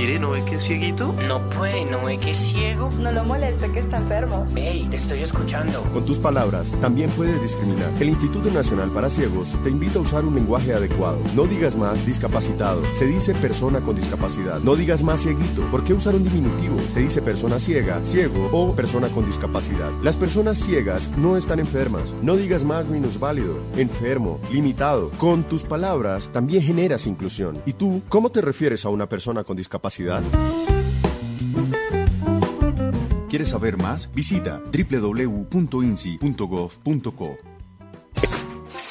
[0.09, 1.15] Mire, no ¿no ve que es cieguito?
[1.29, 2.91] No puede, ¿no ve que es ciego?
[2.99, 4.47] No lo moleste que está enfermo.
[4.57, 5.83] Ey, te estoy escuchando.
[5.93, 7.91] Con tus palabras también puedes discriminar.
[8.01, 11.21] El Instituto Nacional para Ciegos te invita a usar un lenguaje adecuado.
[11.35, 14.61] No digas más discapacitado, se dice persona con discapacidad.
[14.61, 16.79] No digas más cieguito, ¿por qué usar un diminutivo?
[16.91, 19.91] Se dice persona ciega, ciego o persona con discapacidad.
[20.03, 22.15] Las personas ciegas no están enfermas.
[22.23, 25.11] No digas más minusválido, enfermo, limitado.
[25.19, 27.61] Con tus palabras también generas inclusión.
[27.67, 29.98] ¿Y tú, cómo te refieres a una persona con discapacidad?
[33.29, 34.11] ¿Quieres saber más?
[34.15, 37.39] Visita www.insi.gov.co.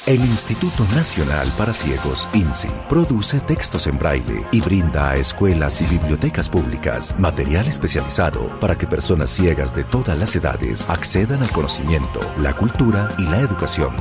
[0.06, 5.84] El Instituto Nacional para Ciegos, INSI, produce textos en braille y brinda a escuelas y
[5.84, 12.20] bibliotecas públicas material especializado para que personas ciegas de todas las edades accedan al conocimiento,
[12.40, 13.94] la cultura y la educación.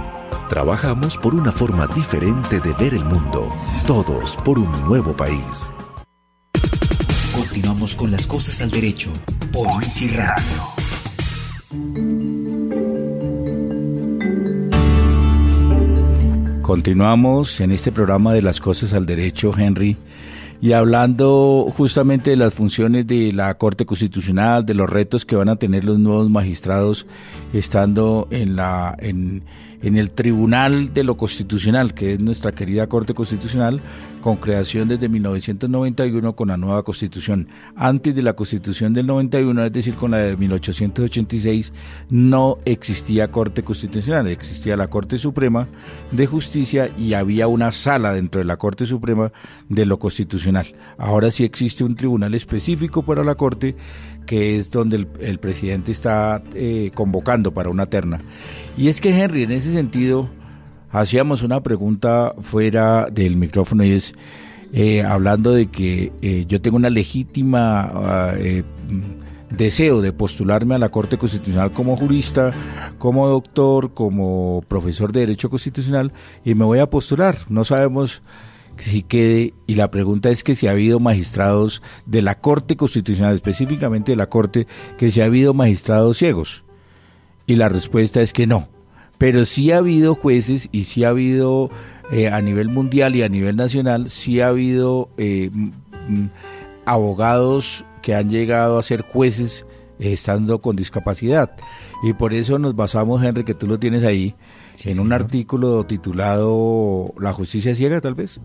[0.49, 3.53] Trabajamos por una forma diferente de ver el mundo,
[3.85, 5.73] todos por un nuevo país.
[7.57, 9.11] Continuamos con las cosas al derecho
[9.51, 10.43] por Radio.
[16.61, 19.97] Continuamos en este programa de las cosas al derecho, Henry,
[20.61, 25.49] y hablando justamente de las funciones de la Corte Constitucional, de los retos que van
[25.49, 27.07] a tener los nuevos magistrados
[27.53, 29.41] estando en la en,
[29.81, 33.81] en el Tribunal de lo Constitucional, que es nuestra querida Corte Constitucional,
[34.21, 37.47] con creación desde 1991 con la nueva Constitución.
[37.75, 41.73] Antes de la Constitución del 91, es decir, con la de 1886,
[42.09, 45.67] no existía Corte Constitucional, existía la Corte Suprema
[46.11, 49.31] de Justicia y había una sala dentro de la Corte Suprema
[49.69, 50.67] de lo Constitucional.
[50.97, 53.75] Ahora sí existe un tribunal específico para la Corte
[54.25, 58.21] que es donde el, presidente está eh, convocando para una terna.
[58.77, 60.29] Y es que Henry, en ese sentido,
[60.91, 64.15] hacíamos una pregunta fuera del micrófono y es
[64.73, 70.89] eh, hablando de que eh, yo tengo una legítima uh, deseo de postularme a la
[70.89, 72.51] Corte Constitucional como jurista,
[72.97, 76.11] como doctor, como profesor de Derecho Constitucional
[76.43, 77.37] y me voy a postular.
[77.49, 78.21] No sabemos
[78.77, 83.33] si quede, y la pregunta es que si ha habido magistrados de la Corte Constitucional,
[83.33, 86.63] específicamente de la Corte, que si ha habido magistrados ciegos.
[87.47, 88.67] Y la respuesta es que no.
[89.17, 91.69] Pero sí ha habido jueces y sí ha habido
[92.11, 95.49] eh, a nivel mundial y a nivel nacional, sí ha habido eh,
[96.85, 99.65] abogados que han llegado a ser jueces
[99.99, 101.51] eh, estando con discapacidad.
[102.03, 104.35] Y por eso nos basamos, Henry, que tú lo tienes ahí,
[104.73, 108.39] sí, en un artículo titulado La justicia ciega, tal vez.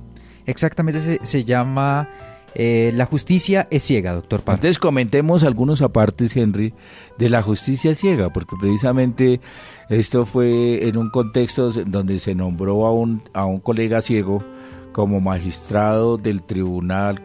[0.46, 2.08] Exactamente, se, se llama
[2.54, 4.56] eh, La justicia es ciega, doctor Parra.
[4.56, 6.74] Entonces comentemos algunos apartes, Henry,
[7.18, 9.40] de la justicia ciega, porque precisamente
[9.88, 14.44] esto fue en un contexto donde se nombró a un, a un colega ciego
[14.92, 17.22] como magistrado del tribunal.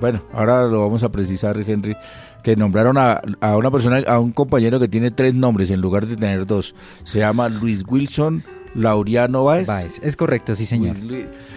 [0.00, 1.96] Bueno, ahora lo vamos a precisar, Henry
[2.44, 6.06] que nombraron a, a, una persona, a un compañero que tiene tres nombres en lugar
[6.06, 6.74] de tener dos.
[7.02, 9.66] Se llama Luis Wilson Laureano Báez.
[9.66, 10.00] Báez.
[10.02, 10.96] Es correcto, sí, señor.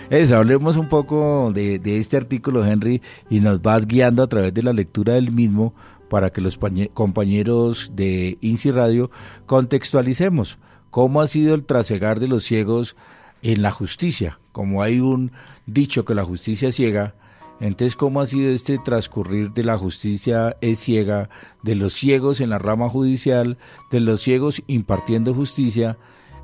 [0.09, 4.53] Eso, hablemos un poco de, de, este artículo, Henry, y nos vas guiando a través
[4.53, 5.73] de la lectura del mismo
[6.09, 6.57] para que los
[6.93, 9.11] compañeros de INSI Radio
[9.45, 10.57] contextualicemos
[10.89, 12.95] cómo ha sido el trasegar de los ciegos
[13.41, 14.39] en la justicia.
[14.51, 15.31] Como hay un
[15.65, 17.15] dicho que la justicia ciega,
[17.59, 21.29] entonces, ¿cómo ha sido este transcurrir de la justicia es ciega,
[21.63, 23.57] de los ciegos en la rama judicial,
[23.91, 25.97] de los ciegos impartiendo justicia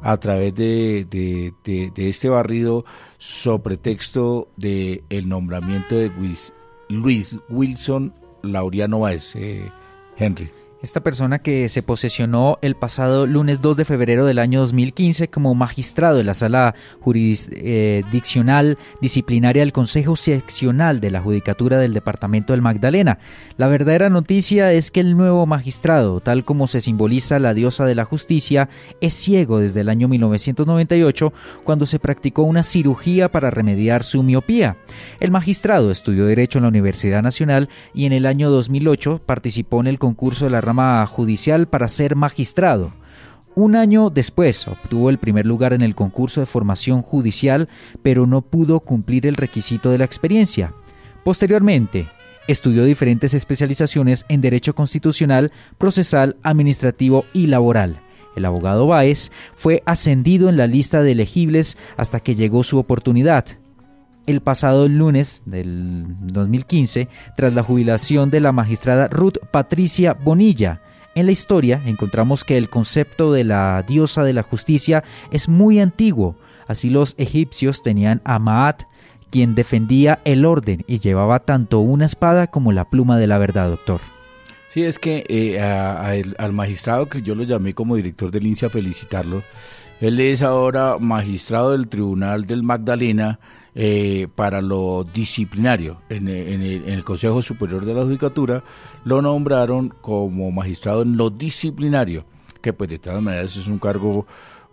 [0.04, 2.86] a través de, de, este barrido
[3.18, 6.54] sobre texto de el nombramiento de Luis,
[6.90, 9.72] Luis Wilson Laureano Báez, eh,
[10.18, 10.52] Henry?
[10.84, 15.56] Esta persona que se posesionó el pasado lunes 2 de febrero del año 2015 como
[15.56, 22.52] magistrado de la sala jurisdiccional eh, disciplinaria del Consejo Seccional de la Judicatura del Departamento
[22.52, 23.20] del Magdalena.
[23.56, 27.96] La verdadera noticia es que el nuevo magistrado, tal como se simboliza la diosa de
[27.96, 28.68] la justicia,
[29.00, 31.32] es ciego desde el año 1998
[31.64, 34.76] cuando se practicó una cirugía para remediar su miopía.
[35.22, 39.88] El magistrado estudió Derecho en la Universidad Nacional y en el año 2008 participó en
[39.88, 40.73] el concurso de la
[41.08, 42.94] judicial para ser magistrado.
[43.56, 47.70] Un año después obtuvo el primer lugar en el concurso de formación judicial,
[48.02, 50.74] pero no pudo cumplir el requisito de la experiencia.
[51.24, 52.08] Posteriormente,
[52.48, 58.00] estudió diferentes especializaciones en Derecho Constitucional, Procesal, Administrativo y Laboral.
[58.36, 63.46] El abogado Báez fue ascendido en la lista de elegibles hasta que llegó su oportunidad.
[64.26, 70.82] El pasado lunes del 2015, tras la jubilación de la magistrada Ruth Patricia Bonilla,
[71.16, 75.80] en la historia encontramos que el concepto de la diosa de la justicia es muy
[75.80, 76.36] antiguo.
[76.68, 78.84] Así los egipcios tenían a Maat,
[79.30, 83.70] quien defendía el orden y llevaba tanto una espada como la pluma de la verdad,
[83.70, 84.00] doctor.
[84.70, 88.70] Sí, es que eh, al magistrado que yo lo llamé como director del INSE a
[88.70, 89.44] felicitarlo,
[90.02, 93.40] él es ahora magistrado del Tribunal del Magdalena
[93.76, 96.02] eh, para lo disciplinario.
[96.10, 98.64] En, el, Consejo Superior de la Judicatura
[99.04, 102.26] lo nombraron como magistrado en lo disciplinario,
[102.62, 104.26] que pues de todas maneras es un cargo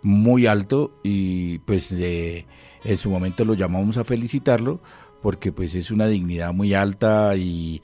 [0.03, 4.79] muy alto y pues en su momento lo llamamos a felicitarlo
[5.21, 7.81] porque pues es una dignidad muy alta y,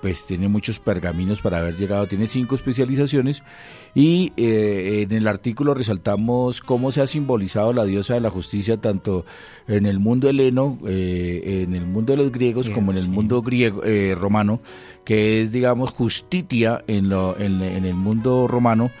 [0.00, 3.42] pues tiene muchos pergaminos para haber llegado, tiene cinco especializaciones
[3.92, 8.76] y eh, en el artículo resaltamos cómo se ha simbolizado la diosa de la justicia
[8.76, 9.24] tanto
[9.66, 13.42] en el mundo heleno, eh, en el mundo de los griegos como en el mundo
[13.42, 14.60] griego eh, romano,
[15.04, 18.92] que es digamos justitia en, lo, en, en el mundo romano.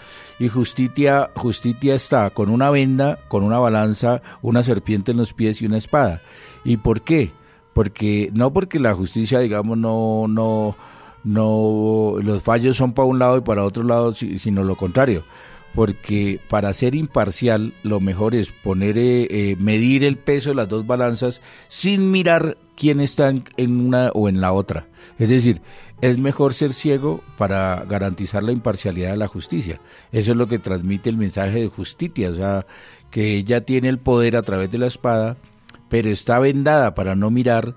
[0.42, 5.62] Y Justitia, Justitia está con una venda, con una balanza, una serpiente en los pies
[5.62, 6.20] y una espada.
[6.64, 7.32] ¿Y por qué?
[7.72, 10.76] Porque no porque la justicia, digamos, no, no,
[11.24, 15.22] no, los fallos son para un lado y para otro lado, sino lo contrario.
[15.74, 20.68] Porque para ser imparcial, lo mejor es poner, eh, eh, medir el peso de las
[20.68, 24.86] dos balanzas sin mirar quién está en una o en la otra.
[25.18, 25.62] Es decir,
[26.02, 29.80] es mejor ser ciego para garantizar la imparcialidad de la justicia.
[30.10, 32.66] Eso es lo que transmite el mensaje de justicia, o sea,
[33.10, 35.36] que ella tiene el poder a través de la espada
[35.92, 37.76] pero está vendada para no mirar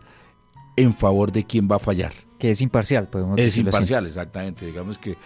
[0.78, 2.14] en favor de quién va a fallar.
[2.40, 4.66] Que es imparcial, podemos Es imparcial, exactamente.
[4.66, 5.18] Digamos que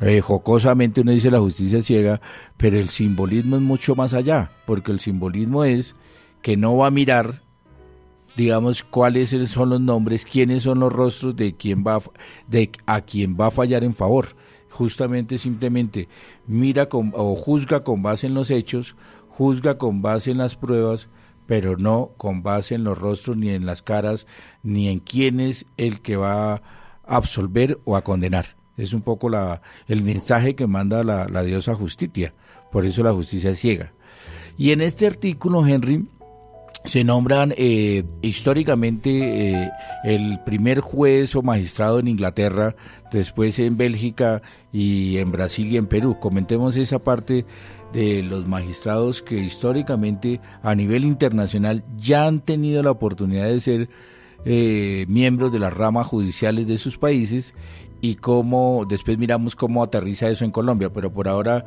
[0.00, 2.22] eh, jocosamente uno dice la justicia ciega,
[2.56, 5.94] pero el simbolismo es mucho más allá, porque el simbolismo es
[6.40, 7.42] que no va a mirar,
[8.34, 12.00] digamos, cuáles son los nombres, quiénes son los rostros de quién va,
[12.46, 14.28] de a quién va a fallar en favor.
[14.70, 16.08] Justamente, simplemente
[16.46, 18.96] mira con, o juzga con base en los hechos,
[19.28, 21.10] juzga con base en las pruebas
[21.48, 24.26] pero no con base en los rostros, ni en las caras,
[24.62, 26.62] ni en quién es el que va a
[27.06, 28.58] absolver o a condenar.
[28.76, 32.34] Es un poco la, el mensaje que manda la, diosa Justicia,
[32.70, 33.92] por eso la justicia es ciega.
[34.58, 36.06] Y en este artículo, Henry,
[36.84, 39.70] se nombran eh, históricamente eh,
[40.04, 42.76] el primer juez o magistrado en Inglaterra,
[43.10, 46.18] después en Bélgica y en Brasil y en Perú.
[46.20, 47.46] Comentemos esa parte
[47.92, 53.88] de los magistrados que históricamente a nivel internacional ya han tenido la oportunidad de ser
[54.44, 57.54] eh, miembros de las ramas judiciales de sus países
[58.00, 60.92] y cómo después miramos cómo aterriza eso en Colombia.
[60.92, 61.64] Pero por ahora,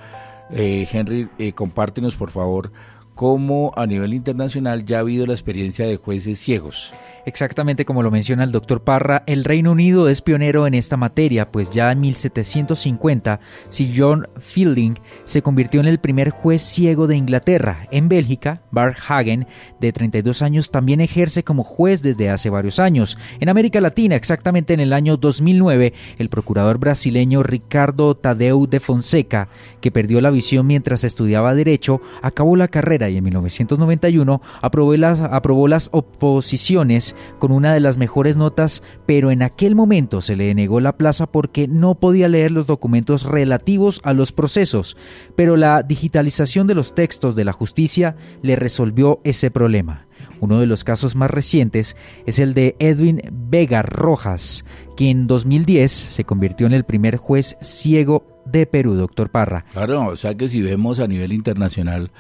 [0.51, 2.72] eh, Henry, eh, compártenos por favor
[3.15, 6.93] cómo a nivel internacional ya ha habido la experiencia de jueces ciegos.
[7.26, 11.51] Exactamente como lo menciona el doctor Parra, el Reino Unido es pionero en esta materia,
[11.51, 17.17] pues ya en 1750 Sir John Fielding se convirtió en el primer juez ciego de
[17.17, 17.88] Inglaterra.
[17.91, 19.45] En Bélgica, Bart Hagen,
[19.80, 23.17] de 32 años, también ejerce como juez desde hace varios años.
[23.39, 29.47] En América Latina, exactamente en el año 2009, el procurador brasileño Ricardo Tadeu de Fonseca,
[29.80, 35.22] que perdió la visión mientras estudiaba Derecho, acabó la carrera y en 1991 aprobó las,
[35.22, 40.53] aprobó las oposiciones con una de las mejores notas, pero en aquel momento se le
[40.53, 44.97] negó la plaza porque no podía leer los documentos relativos a los procesos,
[45.36, 50.07] pero la digitalización de los textos de la justicia le resolvió ese problema.
[50.39, 51.95] Uno de los casos más recientes
[52.26, 54.66] es el de Edwin Vega Rojas,
[54.97, 59.66] quien en 2010 se convirtió en el primer juez ciego de Perú, doctor Parra.
[59.72, 62.12] Claro, o sea que si vemos a nivel internacional,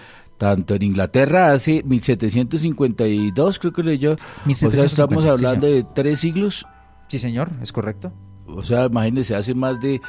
[0.41, 4.13] tanto en Inglaterra hace 1752, creo que leyó.
[4.13, 6.65] O sea, estamos hablando de tres siglos.
[7.09, 8.11] Sí, señor, es correcto.
[8.47, 10.01] O sea, imagínense, hace más de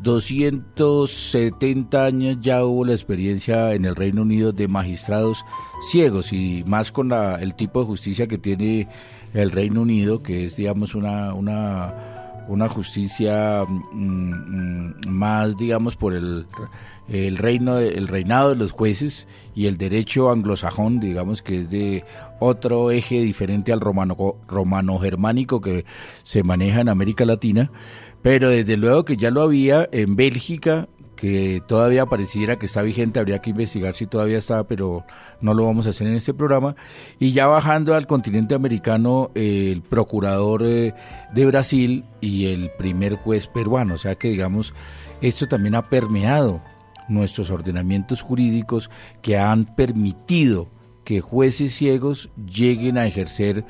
[0.00, 5.42] 270 años ya hubo la experiencia en el Reino Unido de magistrados
[5.90, 8.88] ciegos y más con la, el tipo de justicia que tiene
[9.32, 12.17] el Reino Unido, que es, digamos, una, una
[12.48, 16.46] una justicia mm, mm, más, digamos, por el,
[17.08, 22.04] el reino, el reinado de los jueces y el derecho anglosajón, digamos, que es de
[22.40, 25.84] otro eje diferente al romano, romano germánico que
[26.22, 27.70] se maneja en América Latina,
[28.22, 30.88] pero desde luego que ya lo había en Bélgica,
[31.18, 35.04] que todavía pareciera que está vigente, habría que investigar si todavía está, pero
[35.40, 36.76] no lo vamos a hacer en este programa.
[37.18, 40.94] Y ya bajando al continente americano, el procurador eh,
[41.34, 44.74] de Brasil y el primer juez peruano, o sea que digamos,
[45.20, 46.62] esto también ha permeado
[47.08, 48.88] nuestros ordenamientos jurídicos
[49.20, 50.68] que han permitido
[51.02, 53.64] que jueces ciegos lleguen a ejercer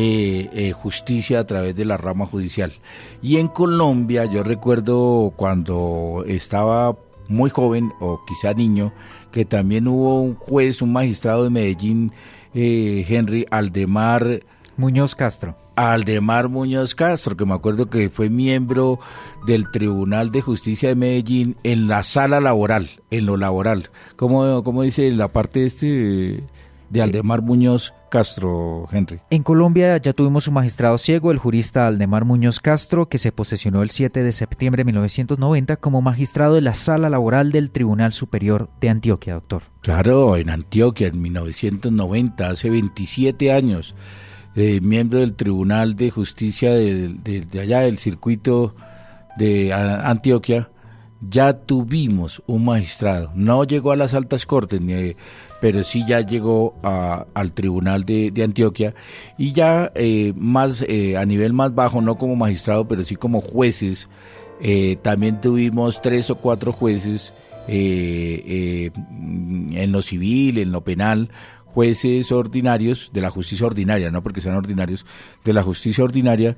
[0.00, 2.72] eh, eh, justicia a través de la rama judicial.
[3.20, 6.96] Y en Colombia, yo recuerdo cuando estaba
[7.26, 8.92] muy joven o quizá niño,
[9.32, 12.12] que también hubo un juez, un magistrado de Medellín,
[12.54, 14.44] eh, Henry Aldemar
[14.76, 15.56] Muñoz Castro.
[15.74, 19.00] Aldemar Muñoz Castro, que me acuerdo que fue miembro
[19.48, 23.90] del Tribunal de Justicia de Medellín en la sala laboral, en lo laboral.
[24.14, 26.44] ¿Cómo, cómo dice la parte este
[26.90, 29.20] de Aldemar Muñoz Castro, Henry?
[29.30, 33.82] En Colombia ya tuvimos un magistrado ciego, el jurista Aldemar Muñoz Castro, que se posesionó
[33.82, 38.70] el 7 de septiembre de 1990 como magistrado de la sala laboral del Tribunal Superior
[38.80, 39.62] de Antioquia, doctor.
[39.82, 43.94] Claro, en Antioquia, en 1990, hace 27 años.
[44.56, 48.74] Eh, miembro del Tribunal de Justicia de, allá del circuito
[49.36, 50.68] de Antioquia,
[51.20, 53.32] ya tuvimos un magistrado.
[53.34, 54.80] No llegó a las altas cortes,
[55.60, 58.94] pero sí ya llegó al Tribunal de, Antioquia
[59.36, 63.40] y ya eh, más eh, a nivel más bajo, no como magistrado, pero sí como
[63.40, 64.08] jueces.
[65.02, 67.32] también tuvimos tres o cuatro jueces
[67.68, 68.92] en
[69.92, 71.30] lo civil, en lo penal,
[71.78, 75.04] jueces ordinarios de la justicia ordinaria, no porque sean ordinarios,
[75.44, 76.56] de la justicia ordinaria,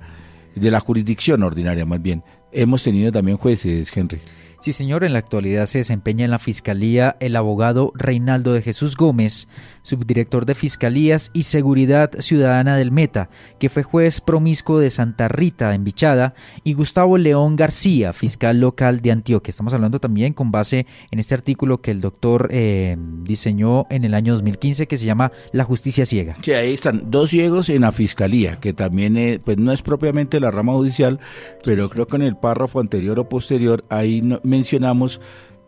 [0.54, 2.22] de la jurisdicción ordinaria más bien.
[2.52, 4.20] Hemos tenido también jueces, Henry.
[4.60, 8.94] Sí, señor, en la actualidad se desempeña en la Fiscalía el abogado Reinaldo de Jesús
[8.94, 9.48] Gómez,
[9.82, 15.74] subdirector de Fiscalías y Seguridad Ciudadana del Meta, que fue juez promiscuo de Santa Rita
[15.74, 19.48] en Bichada, y Gustavo León García, fiscal local de Antioquia.
[19.48, 24.12] Estamos hablando también con base en este artículo que el doctor eh, diseñó en el
[24.12, 26.36] año 2015 que se llama La Justicia Ciega.
[26.42, 30.50] Sí, ahí están dos ciegos en la Fiscalía, que también pues no es propiamente la
[30.50, 31.18] rama judicial,
[31.64, 34.20] pero creo que en el párrafo anterior o posterior ahí
[34.50, 35.20] mencionamos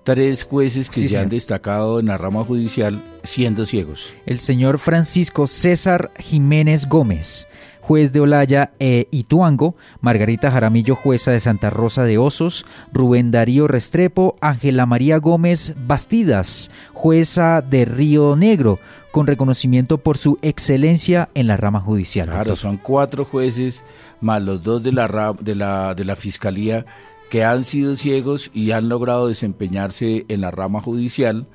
[0.04, 4.12] tres jueces que se han destacado en la rama judicial siendo ciegos.
[4.26, 7.46] El señor Francisco César Jiménez Gómez,
[7.80, 13.68] juez de Olaya e Ituango, Margarita Jaramillo, jueza de Santa Rosa de Osos, Rubén Darío
[13.68, 18.80] Restrepo, Ángela María Gómez Bastidas, jueza de Río Negro,
[19.12, 22.28] con reconocimiento por su excelencia en la rama judicial.
[22.28, 23.84] Claro, son cuatro jueces
[24.20, 26.86] más los dos de la, de la, de la Fiscalía
[27.32, 31.46] que han sido ciegos y han logrado desempeñarse en la rama judicial,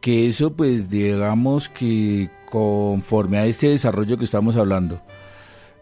[0.00, 5.02] que eso pues digamos que conforme a este desarrollo que estamos hablando,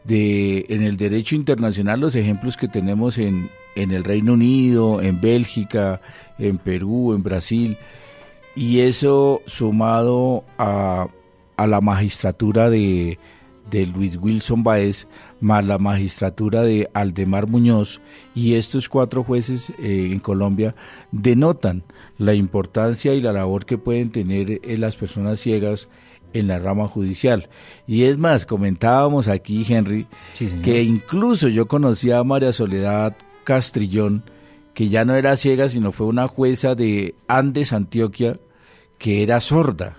[0.02, 5.20] de en el derecho internacional los ejemplos que tenemos en, en el Reino Unido, en
[5.20, 6.00] Bélgica,
[6.40, 7.78] en Perú, en Brasil,
[8.56, 11.06] y eso sumado a,
[11.56, 13.20] a la magistratura de,
[13.70, 15.06] de Luis Wilson Baez,
[15.40, 18.00] más la magistratura de Aldemar Muñoz,
[18.34, 20.74] y estos cuatro jueces eh, en Colombia
[21.12, 21.84] denotan
[22.18, 25.88] la importancia y la labor que pueden tener eh, las personas ciegas
[26.32, 27.48] en la rama judicial.
[27.86, 30.06] Y es más, comentábamos aquí, Henry,
[30.62, 34.24] que incluso yo conocía a María Soledad Castrillón,
[34.74, 38.38] que ya no era ciega, sino fue una jueza de Andes, Antioquia,
[38.98, 39.96] que era sorda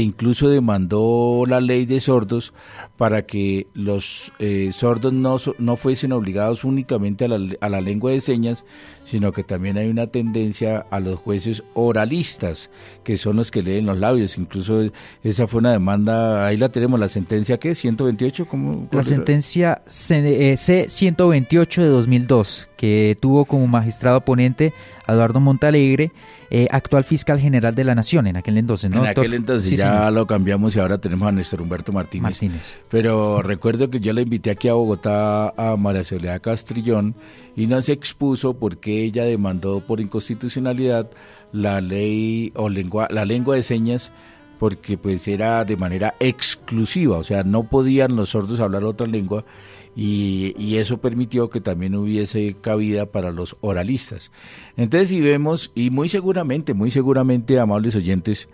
[0.00, 2.52] incluso demandó la ley de sordos
[2.96, 8.10] para que los eh, sordos no, no fuesen obligados únicamente a la, a la lengua
[8.10, 8.64] de señas,
[9.04, 12.70] sino que también hay una tendencia a los jueces oralistas,
[13.04, 14.36] que son los que leen los labios.
[14.38, 14.82] Incluso
[15.22, 18.88] esa fue una demanda, ahí la tenemos, la sentencia que 128, ¿cómo?
[18.90, 24.72] La sentencia C128 de 2002, que tuvo como magistrado ponente
[25.06, 26.12] Eduardo Montalegre,
[26.50, 29.02] eh, actual fiscal general de la Nación en aquel entonces, ¿no?
[29.02, 32.22] En aquel entonces ya lo cambiamos y ahora tenemos a Néstor Humberto Martínez.
[32.22, 32.78] Martínez.
[32.90, 37.14] Pero recuerdo que yo le invité aquí a Bogotá a María Soledad Castrillón
[37.56, 38.54] y no se expuso
[39.02, 41.10] ella demandó por inconstitucionalidad
[41.52, 44.12] la ley o lengua, la lengua de señas
[44.58, 49.44] porque pues era de manera exclusiva, o sea, no podían los sordos hablar otra lengua
[49.96, 54.32] y, eso permitió que también hubiese cabida para los oralistas.
[54.76, 58.48] Entonces, si vemos, y muy seguramente, muy seguramente, amables oyentes,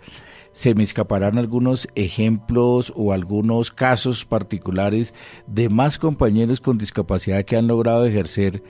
[0.51, 5.13] se me escaparán algunos ejemplos o algunos casos particulares
[5.47, 8.61] de más compañeros con discapacidad que han logrado ejercer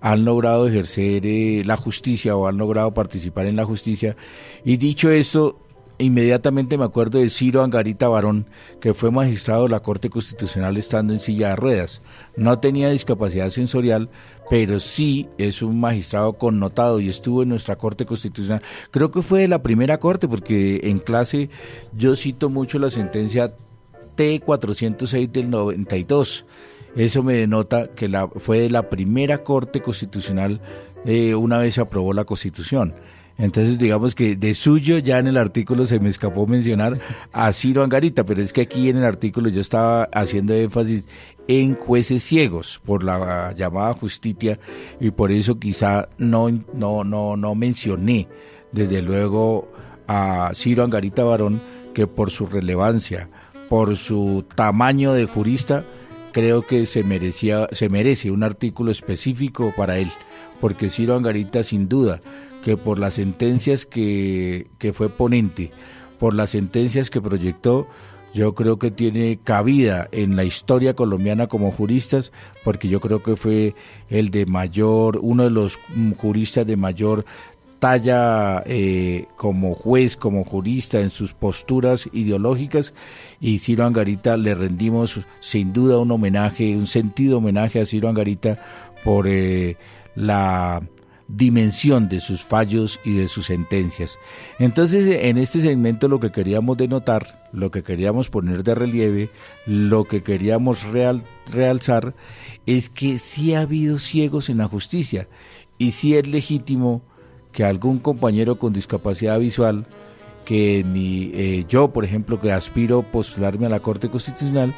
[0.00, 4.16] han logrado ejercer eh, la justicia o han logrado participar en la justicia.
[4.64, 5.58] Y dicho esto,
[5.98, 8.46] inmediatamente me acuerdo de Ciro Angarita Barón,
[8.80, 12.02] que fue magistrado de la Corte Constitucional estando en silla de ruedas.
[12.36, 14.08] No tenía discapacidad sensorial,
[14.48, 18.62] pero sí es un magistrado connotado y estuvo en nuestra Corte Constitucional.
[18.90, 21.50] Creo que fue de la primera Corte, porque en clase
[21.92, 23.54] yo cito mucho la sentencia
[24.16, 26.46] T406 del 92.
[26.96, 30.60] Eso me denota que la, fue la primera Corte Constitucional
[31.04, 32.94] eh, una vez se aprobó la Constitución.
[33.38, 36.98] Entonces, digamos que de suyo ya en el artículo se me escapó mencionar
[37.32, 41.06] a Ciro Angarita, pero es que aquí en el artículo yo estaba haciendo énfasis
[41.46, 44.58] en jueces ciegos por la llamada justicia
[44.98, 48.26] y por eso quizá no, no, no, no mencioné
[48.72, 49.70] desde luego
[50.08, 51.62] a Ciro Angarita Barón
[51.94, 53.30] que por su relevancia,
[53.68, 55.84] por su tamaño de jurista,
[56.32, 60.10] creo que se merecía, se merece un artículo específico para él,
[60.60, 62.20] porque Ciro Angarita sin duda
[62.64, 65.72] que por las sentencias que, que fue ponente,
[66.18, 67.86] por las sentencias que proyectó,
[68.34, 73.36] yo creo que tiene cabida en la historia colombiana como juristas, porque yo creo que
[73.36, 73.74] fue
[74.10, 75.78] el de mayor, uno de los
[76.18, 77.24] juristas de mayor
[77.78, 82.94] talla eh, como juez, como jurista en sus posturas ideológicas
[83.40, 88.58] y Ciro Angarita le rendimos sin duda un homenaje, un sentido homenaje a Ciro Angarita
[89.04, 89.76] por eh,
[90.14, 90.82] la
[91.28, 94.18] dimensión de sus fallos y de sus sentencias.
[94.58, 99.30] Entonces, en este segmento lo que queríamos denotar, lo que queríamos poner de relieve,
[99.66, 102.14] lo que queríamos real, realzar,
[102.66, 105.28] es que sí ha habido ciegos en la justicia
[105.76, 107.02] y sí es legítimo
[107.52, 109.86] que algún compañero con discapacidad visual,
[110.44, 114.74] que mi, eh, yo, por ejemplo, que aspiro postularme a la Corte Constitucional,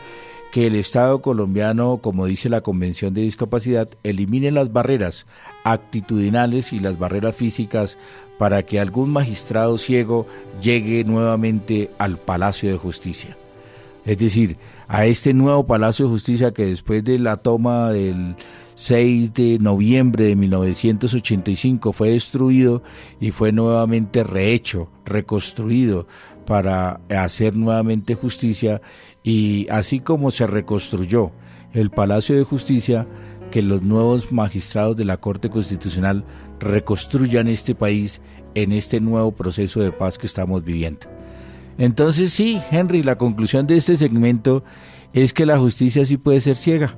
[0.51, 5.27] que el Estado colombiano, como dice la Convención de Discapacidad, elimine las barreras
[5.65, 7.99] actitudinales y las barreras físicas
[8.39, 10.27] para que algún magistrado ciego
[10.61, 13.37] llegue nuevamente al Palacio de Justicia.
[14.05, 14.57] Es decir,
[14.89, 18.35] a este nuevo Palacio de Justicia que después de la toma del
[18.81, 22.83] 6 de noviembre de 1985 fue destruido
[23.21, 26.09] y fue nuevamente rehecho, reconstruido
[26.47, 28.81] para hacer nuevamente justicia
[29.23, 31.31] y así como se reconstruyó
[31.75, 33.07] el Palacio de Justicia,
[33.51, 36.25] que los nuevos magistrados de la Corte Constitucional
[36.59, 38.23] reconstruyan este país
[38.55, 41.07] en este nuevo proceso de paz que estamos viviendo.
[41.77, 44.65] Entonces sí, Henry, la conclusión de este segmento
[45.13, 46.97] es que la justicia sí puede ser ciega,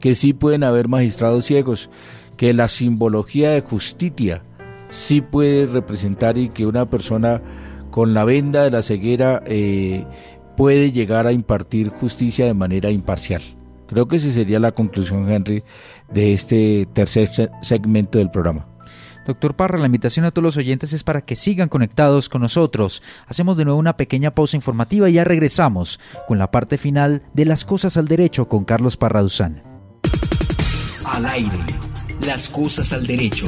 [0.00, 1.90] que sí pueden haber magistrados ciegos,
[2.36, 4.42] que la simbología de justicia
[4.90, 7.42] sí puede representar y que una persona
[7.90, 10.04] con la venda de la ceguera eh,
[10.56, 13.42] puede llegar a impartir justicia de manera imparcial.
[13.86, 15.64] Creo que esa sería la conclusión, Henry,
[16.12, 17.30] de este tercer
[17.62, 18.66] segmento del programa.
[19.26, 23.02] Doctor Parra, la invitación a todos los oyentes es para que sigan conectados con nosotros.
[23.26, 27.44] Hacemos de nuevo una pequeña pausa informativa y ya regresamos con la parte final de
[27.44, 29.67] Las Cosas al Derecho con Carlos Parra Duzán.
[31.10, 31.58] Al aire,
[32.20, 33.46] Las Cosas al Derecho.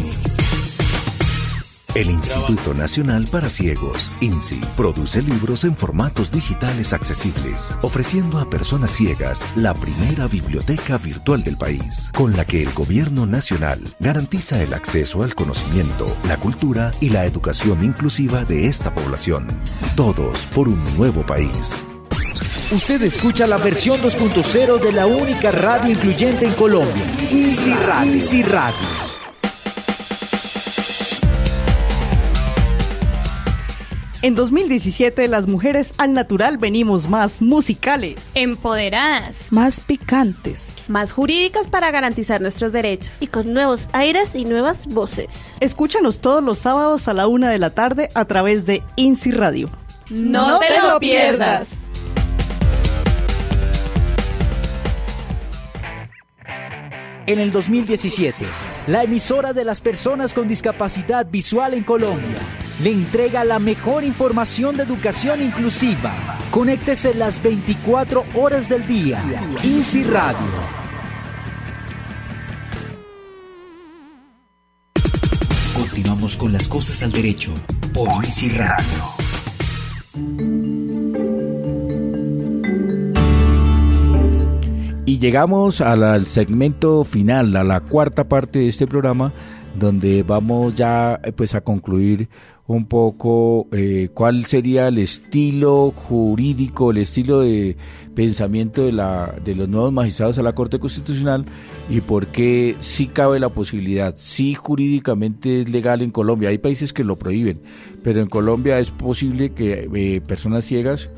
[1.95, 8.93] El Instituto Nacional para Ciegos, INSI, produce libros en formatos digitales accesibles, ofreciendo a personas
[8.93, 14.73] ciegas la primera biblioteca virtual del país, con la que el Gobierno Nacional garantiza el
[14.73, 19.47] acceso al conocimiento, la cultura y la educación inclusiva de esta población.
[19.97, 21.77] Todos por un nuevo país.
[22.73, 28.45] Usted escucha la versión 2.0 de la única radio incluyente en Colombia, INSI Radio.
[28.45, 28.79] Radio.
[34.23, 41.91] En 2017 las mujeres al natural venimos más musicales, empoderadas, más picantes, más jurídicas para
[41.91, 45.57] garantizar nuestros derechos y con nuevos aires y nuevas voces.
[45.59, 49.69] Escúchanos todos los sábados a la una de la tarde a través de INSI Radio.
[50.09, 51.90] No, te lo pierdas.
[57.31, 58.45] En el 2017,
[58.89, 62.35] la emisora de las personas con discapacidad visual en Colombia
[62.83, 66.13] le entrega la mejor información de educación inclusiva.
[66.51, 69.23] Conéctese las 24 horas del día.
[69.63, 70.39] Easy Radio.
[75.77, 77.55] Continuamos con las cosas al derecho
[77.95, 80.60] por Easy Radio.
[85.11, 89.33] Y llegamos al segmento final, a la cuarta parte de este programa,
[89.77, 92.29] donde vamos ya pues a concluir
[92.71, 97.77] un poco eh, cuál sería el estilo jurídico, el estilo de
[98.15, 101.47] pensamiento de, la, de los nuevos magistrados a la Corte Constitucional
[101.89, 106.93] y por qué sí cabe la posibilidad, sí jurídicamente es legal en Colombia, hay países
[106.93, 107.61] que lo prohíben,
[108.05, 111.11] pero en Colombia es posible que eh, personas ciegas,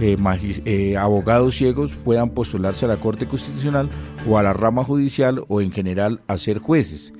[0.00, 3.88] eh, abogados ciegos puedan postularse a la Corte Constitucional
[4.28, 7.14] o a la rama judicial o en general a ser jueces.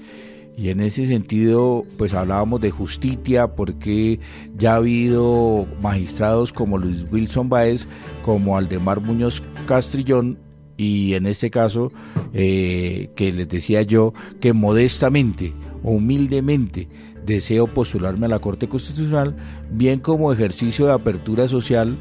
[0.58, 4.18] Y en ese sentido, pues hablábamos de justicia, porque
[4.56, 7.86] ya ha habido magistrados como Luis Wilson Baez,
[8.24, 10.36] como Aldemar Muñoz Castrillón,
[10.76, 11.92] y en este caso,
[12.32, 15.52] eh, que les decía yo, que modestamente,
[15.84, 16.88] humildemente,
[17.24, 19.36] deseo postularme a la Corte Constitucional,
[19.70, 21.96] bien como ejercicio de apertura social,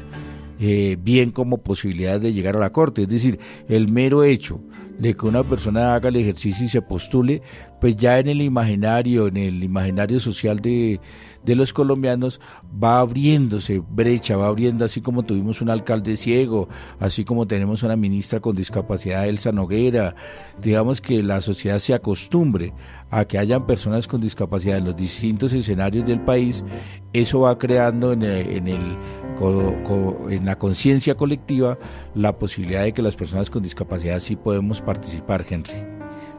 [0.58, 3.02] eh, bien como posibilidad de llegar a la Corte.
[3.02, 3.38] Es decir,
[3.68, 4.60] el mero hecho
[4.98, 7.42] de que una persona haga el ejercicio y se postule,
[7.80, 11.00] pues ya en el imaginario, en el imaginario social de,
[11.44, 12.40] de los colombianos
[12.82, 16.68] va abriéndose brecha, va abriendo así como tuvimos un alcalde ciego,
[16.98, 20.14] así como tenemos una ministra con discapacidad, Elsa Noguera,
[20.60, 22.74] digamos que la sociedad se acostumbre
[23.10, 26.64] a que hayan personas con discapacidad en los distintos escenarios del país,
[27.12, 28.98] eso va creando en el, en, el,
[29.40, 31.78] en la conciencia colectiva
[32.14, 35.72] la posibilidad de que las personas con discapacidad sí podemos participar, Henry.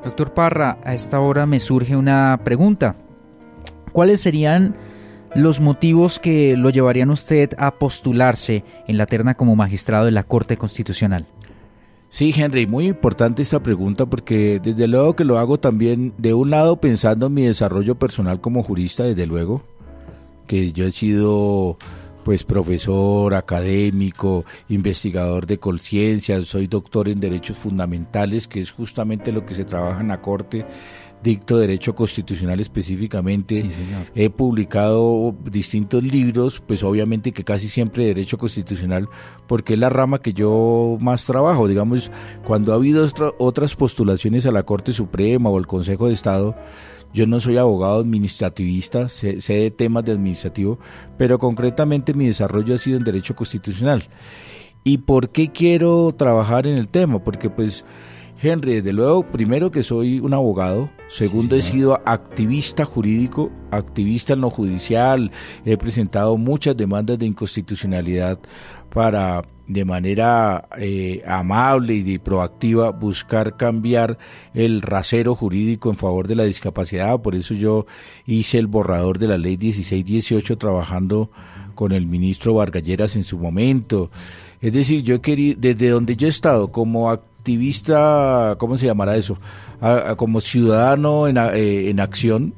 [0.04, 2.96] Doctor Parra, a esta hora me surge una pregunta.
[3.92, 4.76] ¿Cuáles serían
[5.36, 10.24] los motivos que lo llevarían usted a postularse en la terna como magistrado de la
[10.24, 11.28] Corte Constitucional?
[12.08, 16.50] Sí, Henry, muy importante esta pregunta porque desde luego que lo hago también de un
[16.50, 19.62] lado pensando en mi desarrollo personal como jurista, desde luego,
[20.48, 21.78] que yo he sido
[22.30, 29.48] pues profesor, académico, investigador de conciencia, soy doctor en derechos fundamentales, que es justamente lo
[29.48, 30.64] que se trabaja en la Corte
[31.24, 33.68] dicto derecho constitucional específicamente.
[34.14, 39.10] He publicado distintos libros, pues obviamente que casi siempre derecho constitucional,
[39.48, 41.68] porque es la rama que yo más trabajo.
[41.68, 42.12] Digamos,
[42.46, 43.08] cuando ha habido
[43.40, 46.56] otras postulaciones a la Corte Suprema o al Consejo de Estado,
[47.14, 50.80] yo no soy abogado administrativista, sé, de temas de administrativo,
[51.18, 54.04] pero concretamente mi desarrollo ha sido en derecho constitucional.
[54.84, 57.20] ¿Y por qué quiero trabajar en el tema?
[57.24, 57.86] Porque pues
[58.42, 64.42] Henry, desde luego, primero que soy un abogado, segundo he sido activista jurídico, activista en
[64.42, 65.32] lo judicial,
[65.66, 68.40] he presentado muchas demandas de inconstitucionalidad
[68.94, 74.18] para de manera eh, amable y proactiva buscar cambiar
[74.56, 77.22] el rasero jurídico en favor de la discapacidad.
[77.22, 77.86] Por eso yo
[78.26, 81.30] hice el borrador de la ley 1618 trabajando
[81.76, 84.10] con el ministro Vargalleras en su momento.
[84.60, 89.16] Es decir, yo he querido, desde donde yo he estado como activista, ¿cómo se llamará
[89.16, 89.38] eso?
[90.18, 92.54] como ciudadano en, eh, en acción,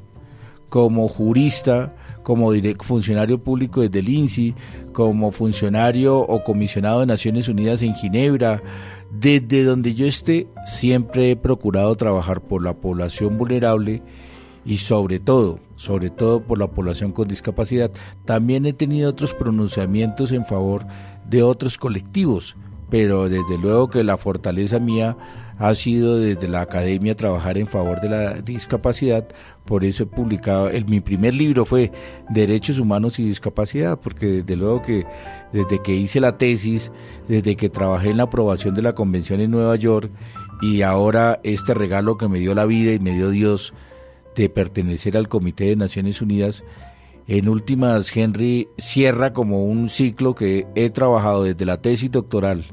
[0.68, 4.54] como jurista, como funcionario público desde el INSI,
[4.92, 8.62] como funcionario o comisionado de Naciones Unidas en Ginebra,
[9.10, 14.02] desde donde yo esté, siempre he procurado trabajar por la población vulnerable
[14.64, 17.90] y sobre todo, sobre todo por la población con discapacidad.
[18.24, 20.86] También he tenido otros pronunciamientos en favor
[21.28, 22.56] de otros colectivos,
[22.90, 25.16] pero desde luego que la fortaleza mía
[25.62, 29.28] ha sido desde la academia trabajar en favor de la discapacidad,
[29.64, 31.92] por eso he publicado, el, mi primer libro fue
[32.30, 35.06] Derechos Humanos y Discapacidad, porque desde luego que
[35.52, 36.90] desde que hice la tesis,
[37.28, 40.10] desde que trabajé en la aprobación de la convención en Nueva York
[40.62, 43.72] y ahora este regalo que me dio la vida y me dio Dios
[44.34, 46.64] de pertenecer al Comité de Naciones Unidas,
[47.28, 52.64] en últimas Henry cierra como un ciclo que he trabajado desde la tesis doctoral,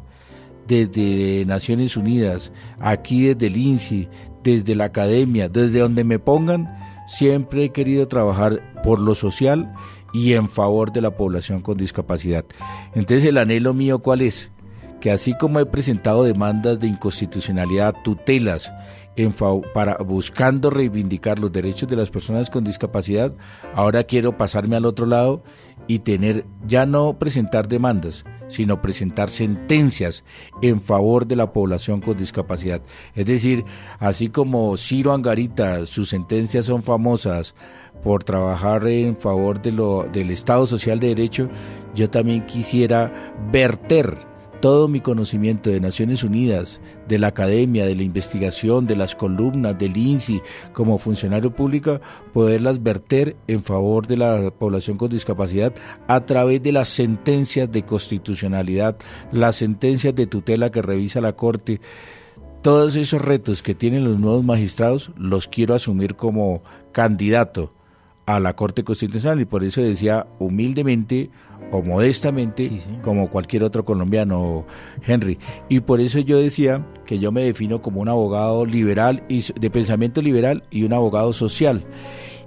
[0.70, 4.08] desde Naciones Unidas, aquí desde el INSI,
[4.44, 6.70] desde la academia, desde donde me pongan,
[7.08, 9.74] siempre he querido trabajar por lo social
[10.14, 12.46] y en favor de la población con discapacidad.
[12.94, 14.52] Entonces el anhelo mío cuál es?
[15.02, 18.72] Que así como he presentado demandas de inconstitucionalidad, tutelas,
[19.16, 19.34] en
[19.74, 23.34] para buscando reivindicar los derechos de las personas con discapacidad,
[23.74, 25.44] ahora quiero pasarme al otro lado
[25.90, 30.24] y tener ya no presentar demandas, sino presentar sentencias
[30.62, 32.84] en favor de la población con discapacidad.
[33.16, 33.66] Es decir,
[33.98, 37.56] así como Ciro Angarita, sus sentencias son famosas
[38.04, 41.50] por trabajar en favor de lo, del Estado Social de Derecho,
[41.96, 44.16] yo también quisiera verter
[44.62, 49.78] todo mi conocimiento de Naciones Unidas, de la academia, de la investigación, de las columnas,
[49.78, 50.42] del INSI,
[50.74, 52.02] como funcionario público,
[52.34, 55.74] poderlas verter en favor de la población con discapacidad
[56.08, 58.98] a través de las sentencias de constitucionalidad,
[59.32, 61.80] las sentencias de tutela que revisa la Corte.
[62.62, 67.74] Todos esos retos que tienen los nuevos magistrados los quiero asumir como candidato
[68.30, 71.32] a la Corte Constitucional y por eso decía humildemente
[71.72, 74.66] o modestamente como cualquier otro colombiano,
[75.06, 75.40] Henry.
[75.68, 79.70] Y por eso yo decía que yo me defino como un abogado liberal y de
[79.72, 81.84] pensamiento liberal y un abogado social.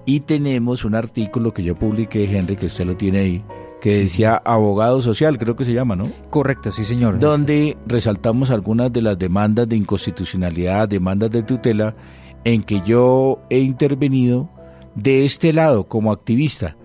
[0.07, 3.45] Y tenemos un artículo que yo publiqué, Henry, que usted lo tiene ahí,
[3.81, 6.05] que decía abogado social, creo que se llama, ¿no?
[6.31, 7.19] Correcto, sí, señor.
[7.19, 11.97] Donde resaltamos algunas de las demandas de inconstitucionalidad, demandas de tutela,
[12.45, 14.49] en que yo he intervenido
[14.95, 16.77] de este lado como activista.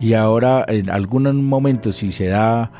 [0.00, 2.72] Y ahora en algún momento si se da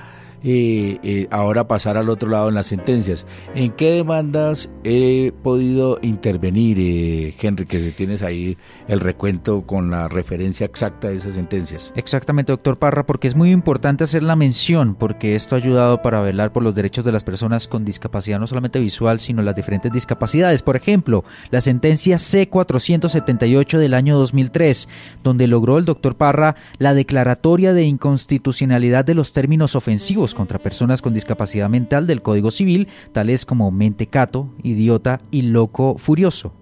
[0.45, 3.27] eh, eh, ahora pasar al otro lado en las sentencias.
[3.55, 8.57] ¿En qué demandas he podido intervenir, eh, Henry, que si tienes ahí
[8.89, 11.93] el recuento con la referencia exacta de esas sentencias?
[11.97, 16.21] Exactamente, doctor Parra, porque es muy importante hacer la mención, porque esto ha ayudado para
[16.21, 19.93] velar por los derechos de las personas con discapacidad, no solamente visual, sino las diferentes
[19.93, 20.63] discapacidades.
[20.63, 24.89] Por ejemplo, la sentencia C478 del año 2003,
[25.23, 31.03] donde logró el doctor Parra la declaratoria de inconstitucionalidad de los términos ofensivos contra personas
[31.03, 36.53] con discapacidad mental del Código Civil, tales como mentecato, idiota y loco furioso.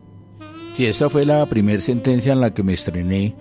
[0.75, 3.35] Sí, esta fue la primera sentencia en la que me estrené.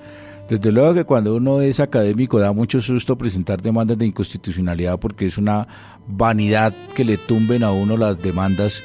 [0.49, 5.27] Desde luego que cuando uno es académico da mucho susto presentar demandas de inconstitucionalidad porque
[5.27, 5.67] es una
[6.07, 8.83] vanidad que le tumben a uno las demandas.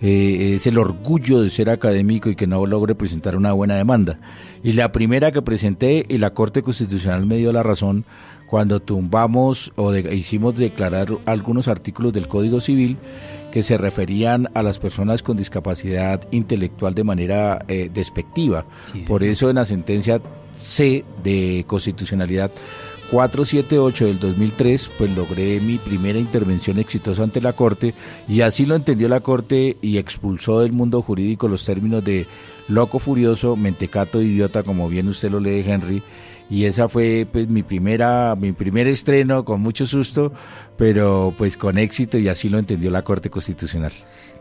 [0.00, 4.18] Eh, es el orgullo de ser académico y que no logre presentar una buena demanda.
[4.64, 8.04] Y la primera que presenté y la Corte Constitucional me dio la razón
[8.54, 12.98] cuando tumbamos o hicimos declarar algunos artículos del Código Civil
[13.50, 18.64] que se referían a las personas con discapacidad intelectual de manera eh, despectiva.
[19.08, 20.20] Por eso en la sentencia
[20.54, 22.52] C de constitucionalidad
[23.10, 27.92] 478 del 2003, pues logré mi primera intervención exitosa ante la Corte
[28.28, 32.28] y así lo entendió la Corte y expulsó del mundo jurídico los términos de
[32.68, 36.04] loco furioso, mentecato, idiota, como bien usted lo lee, Henry,
[36.54, 40.32] y esa fue pues mi primera mi primer estreno con mucho susto
[40.76, 43.92] pero pues con éxito y así lo entendió la Corte Constitucional.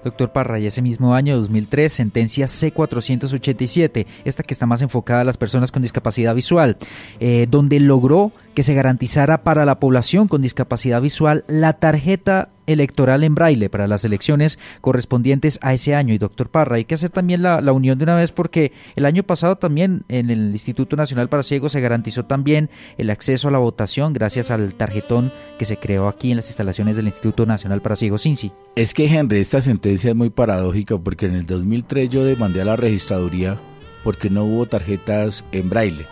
[0.03, 5.23] Doctor Parra, y ese mismo año 2003, sentencia C487, esta que está más enfocada a
[5.23, 6.75] las personas con discapacidad visual,
[7.21, 13.23] eh, donde logró que se garantizara para la población con discapacidad visual la tarjeta electoral
[13.23, 16.13] en braille para las elecciones correspondientes a ese año.
[16.13, 19.05] Y doctor Parra, hay que hacer también la, la, unión de una vez porque el
[19.05, 23.51] año pasado también en el Instituto Nacional para Ciegos se garantizó también el acceso a
[23.51, 27.81] la votación gracias al tarjetón que se creó aquí en las instalaciones del Instituto Nacional
[27.81, 28.51] para Ciegos INSI.
[28.75, 32.65] Es que Henry, esta sentencia es muy paradójica porque en el 2003 yo demandé a
[32.65, 33.59] la registraduría
[34.03, 36.05] porque no hubo tarjetas en braille.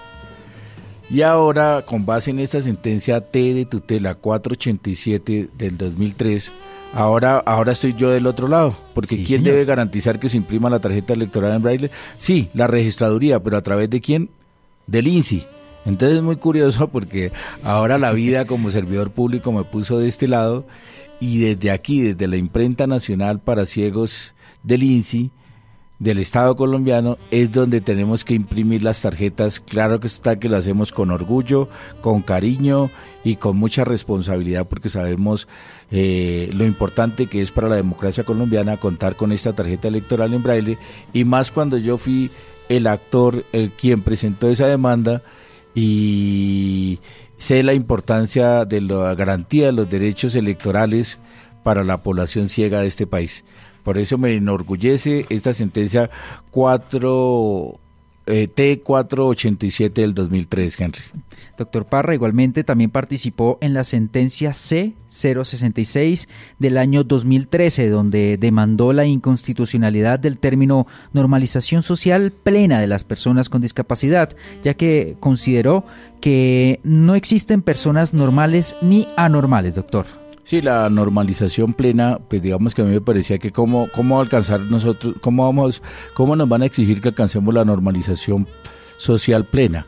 [1.09, 6.53] Y ahora, con base en esta sentencia T de tutela 487 del 2003,
[6.93, 9.53] ahora, ahora estoy yo del otro lado, porque Sí, ¿quién señor.
[9.55, 11.91] debe garantizar que se imprima la tarjeta electoral en braille?
[12.17, 14.29] Sí, la registraduría, pero ¿a través de quién?
[14.87, 15.43] Del INSI.
[15.86, 17.32] Entonces es muy curioso porque
[17.63, 20.65] ahora la vida como servidor público me puso de este lado
[21.19, 25.32] y desde aquí, desde la imprenta nacional para ciegos del INSI,
[26.01, 29.59] del Estado colombiano es donde tenemos que imprimir las tarjetas.
[29.59, 31.69] Claro que está que lo hacemos con orgullo,
[32.01, 32.89] con cariño
[33.23, 35.47] y con mucha responsabilidad porque sabemos
[35.91, 40.41] eh, lo importante que es para la democracia colombiana contar con esta tarjeta electoral en
[40.41, 40.79] braille
[41.13, 42.32] y más cuando yo fui
[42.67, 45.21] el actor, el quien presentó esa demanda
[45.76, 46.99] y
[47.38, 51.19] sé la importancia de la garantía de los derechos electorales
[51.63, 53.43] para la población ciega de este país.
[53.84, 56.09] Por eso me enorgullece esta sentencia
[56.51, 57.80] 4
[58.32, 61.01] eh, T487 del 2003, Henry.
[61.57, 66.27] Doctor Parra igualmente también participó en la sentencia C066
[66.57, 73.49] del año 2013, donde demandó la inconstitucionalidad del término normalización social plena de las personas
[73.49, 74.29] con discapacidad,
[74.63, 75.86] ya que consideró
[76.21, 80.20] que no existen personas normales ni anormales, doctor.
[80.51, 84.59] Sí, la normalización plena, pues digamos que a mí me parecía que cómo, cómo alcanzar
[84.59, 85.81] nosotros, cómo vamos,
[86.13, 88.49] cómo nos van a exigir que alcancemos la normalización
[88.97, 89.87] social plena.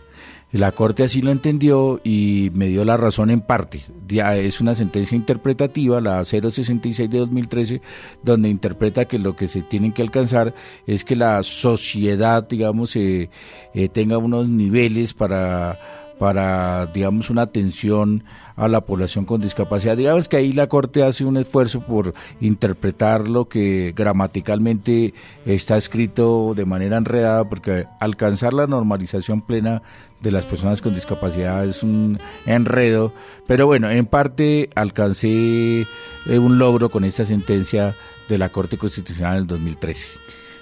[0.53, 3.81] La Corte así lo entendió y me dio la razón en parte.
[4.07, 7.81] Es una sentencia interpretativa, la 066 de 2013,
[8.23, 10.55] donde interpreta que lo que se tienen que alcanzar
[10.87, 13.29] es que la sociedad, digamos, eh,
[13.73, 15.77] eh, tenga unos niveles para
[16.19, 18.23] para, digamos, una atención
[18.55, 19.97] a la población con discapacidad.
[19.97, 25.13] Digamos que ahí la Corte hace un esfuerzo por interpretar lo que gramaticalmente
[25.45, 29.81] está escrito de manera enredada, porque alcanzar la normalización plena
[30.21, 33.13] de las personas con discapacidad es un enredo,
[33.45, 37.93] pero bueno, en parte alcancé eh, un logro con esta sentencia
[38.29, 40.07] de la Corte Constitucional del 2013.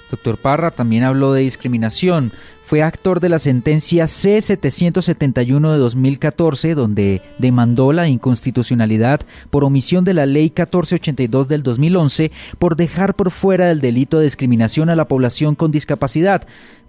[0.09, 2.33] Doctor Parra también habló de discriminación.
[2.71, 9.19] Fue actor de la sentencia C-771 de 2014, donde demandó la inconstitucionalidad
[9.49, 14.23] por omisión de la Ley 1482 del 2011 por dejar por fuera del delito de
[14.23, 16.47] discriminación a la población con discapacidad.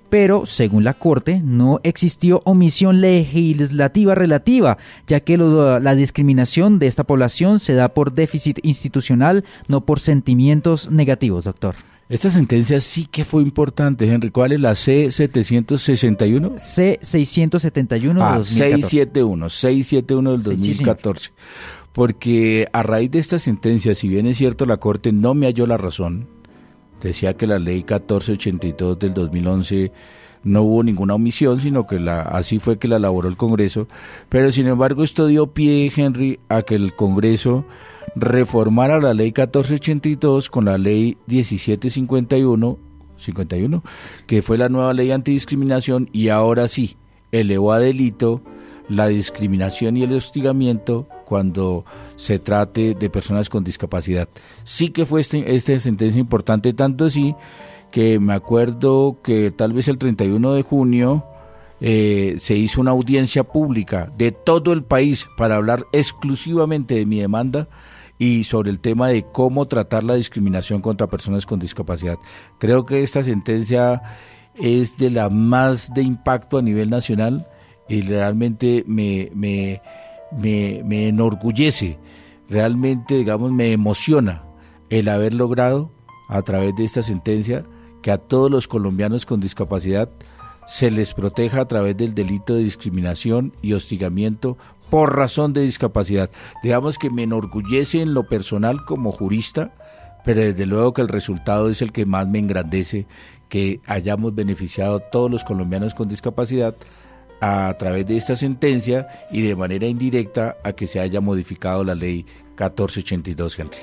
[0.09, 4.79] Pero, según la Corte, no existió omisión legislativa relativa,
[5.09, 9.99] ya que lo- la discriminación de esta población se da por déficit institucional, no por
[9.99, 11.75] sentimientos negativos, doctor.
[12.13, 14.29] Esta sentencia sí que fue importante, Henry.
[14.31, 16.57] ¿Cuál es la C761?
[16.59, 18.53] C671 ah, 2014.
[18.53, 21.31] 671, 671 del 2014.
[21.95, 25.67] Porque a raíz de esta sentencia, si bien es cierto la Corte no me halló
[25.67, 26.29] la razón,
[27.01, 29.91] decía que la ley 1482 del 2011
[30.45, 33.89] no hubo ninguna omisión, sino que la, así fue que la elaboró el Congreso.
[34.29, 37.65] Pero sin embargo esto dio pie, Henry, a que el Congreso
[38.15, 42.79] reformara la ley 1482 con la ley 1751,
[43.17, 43.85] 51,
[44.27, 46.97] que fue la nueva ley antidiscriminación y ahora sí
[47.31, 48.43] elevó a delito
[48.89, 51.85] la discriminación y el hostigamiento cuando
[52.17, 54.29] se trate de personas con discapacidad.
[54.65, 57.35] Sí que fue este, esta sentencia importante, tanto así
[57.91, 61.25] que me acuerdo que tal vez el 31 de junio
[61.81, 67.21] eh, se hizo una audiencia pública de todo el país para hablar exclusivamente de mi
[67.21, 67.69] demanda
[68.23, 72.19] y sobre el tema de cómo tratar la discriminación contra personas con discapacidad.
[72.61, 74.01] Creo que esta sentencia
[74.55, 77.49] es de la más de impacto a nivel nacional
[77.89, 79.83] y realmente me, me,
[80.31, 81.99] me, enorgullece,
[82.49, 84.45] realmente, digamos, me emociona
[84.89, 85.91] el haber logrado
[86.29, 87.65] a través de esta sentencia
[88.03, 90.09] que a todos los colombianos con discapacidad
[90.67, 94.57] se les proteja a través del delito de discriminación y hostigamiento
[94.91, 96.31] por razón de discapacidad.
[96.63, 99.73] Digamos que me enorgullece en lo personal como jurista,
[100.25, 103.07] pero desde luego que el resultado es el que más me engrandece,
[103.49, 106.75] que hayamos beneficiado a todos los colombianos con discapacidad
[107.41, 111.95] a través de esta sentencia y de manera indirecta a que se haya modificado la
[111.95, 113.79] ley 1482, Henry.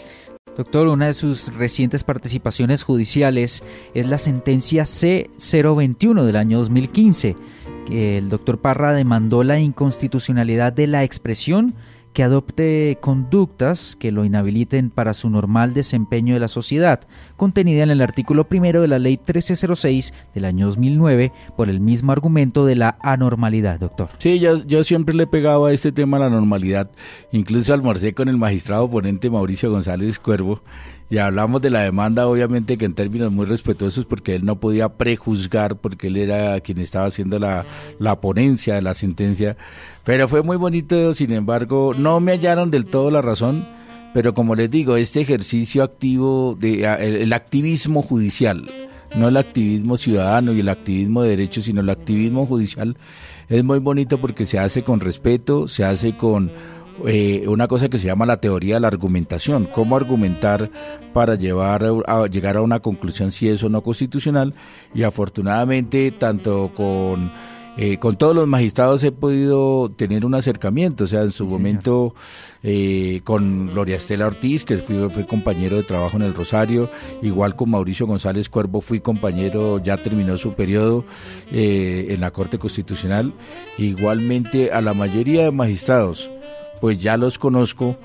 [0.60, 7.38] Doctor, una de sus recientes participaciones judiciales es la sentencia C021 del año 2015,
[7.88, 11.76] que el doctor Parra demandó la inconstitucionalidad de la expresión
[12.20, 17.00] que adopte conductas que lo inhabiliten para su normal desempeño de la sociedad,
[17.38, 22.12] contenida en el artículo primero de la Ley 1306 del año 2009, por el mismo
[22.12, 24.10] argumento de la anormalidad, doctor.
[24.18, 26.92] Sí, yo, yo siempre le he pegado a este tema la normalidad.
[27.32, 30.62] Incluso almorcé con el magistrado ponente Mauricio González Cuervo
[31.10, 34.90] y hablamos de la demanda, obviamente que en términos muy respetuosos, porque él no podía
[34.90, 37.66] prejuzgar, porque él era quien estaba haciendo la,
[37.98, 39.58] la ponencia de la sentencia.
[40.04, 43.66] Pero fue muy bonito, sin embargo, no me hallaron del todo la razón.
[44.14, 48.70] Pero como les digo, este ejercicio activo, de, el, activismo judicial,
[49.16, 52.98] no el activismo ciudadano y el activismo de derechos, sino el activismo judicial,
[53.50, 56.52] es muy bonito porque se hace con respeto, se hace con
[57.08, 60.70] eh, una cosa que se llama la teoría de la argumentación, cómo argumentar
[61.14, 64.54] para llevar a, llegar a una conclusión si es o no constitucional
[64.94, 67.32] y afortunadamente tanto con
[67.78, 72.14] eh, con todos los magistrados he podido tener un acercamiento, o sea, en su momento
[72.62, 76.90] eh, con Gloria Estela Ortiz, que fui, fue compañero de trabajo en el Rosario,
[77.22, 81.06] igual con Mauricio González Cuervo fui compañero, ya terminó su periodo
[81.52, 83.34] en la Corte Constitucional,
[83.78, 86.30] igualmente a la mayoría de magistrados
[86.82, 87.98] pues ya los conozco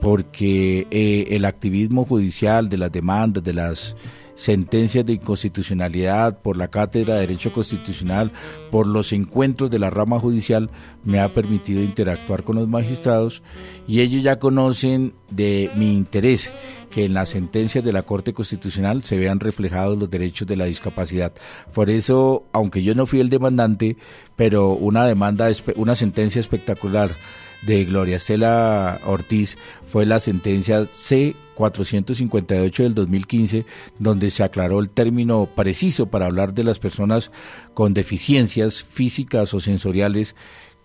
[0.00, 3.96] porque eh, el activismo judicial de las demandas, de las
[4.40, 8.32] sentencias de inconstitucionalidad por la Cátedra de Derecho Constitucional,
[8.70, 10.70] por los encuentros de la rama judicial,
[11.04, 13.42] me ha permitido interactuar con los magistrados
[13.86, 16.50] y ellos ya conocen de mi interés
[16.90, 20.64] que en las sentencias de la Corte Constitucional se vean reflejados los derechos de la
[20.64, 21.32] discapacidad.
[21.74, 23.98] Por eso, aunque yo no fui el demandante,
[24.36, 27.10] pero una demanda, una sentencia espectacular
[27.62, 33.66] de Gloria Estela Ortiz fue la sentencia C 458 del 2015,
[33.98, 37.30] donde se aclaró el término preciso para hablar de las personas
[37.74, 40.34] con deficiencias físicas o sensoriales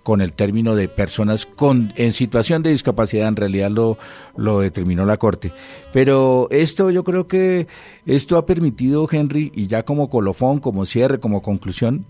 [0.03, 3.97] con el término de personas con en situación de discapacidad en realidad lo,
[4.35, 5.51] lo determinó la corte.
[5.93, 7.67] Pero esto yo creo que
[8.05, 12.05] esto ha permitido Henry y ya como colofón como cierre como conclusión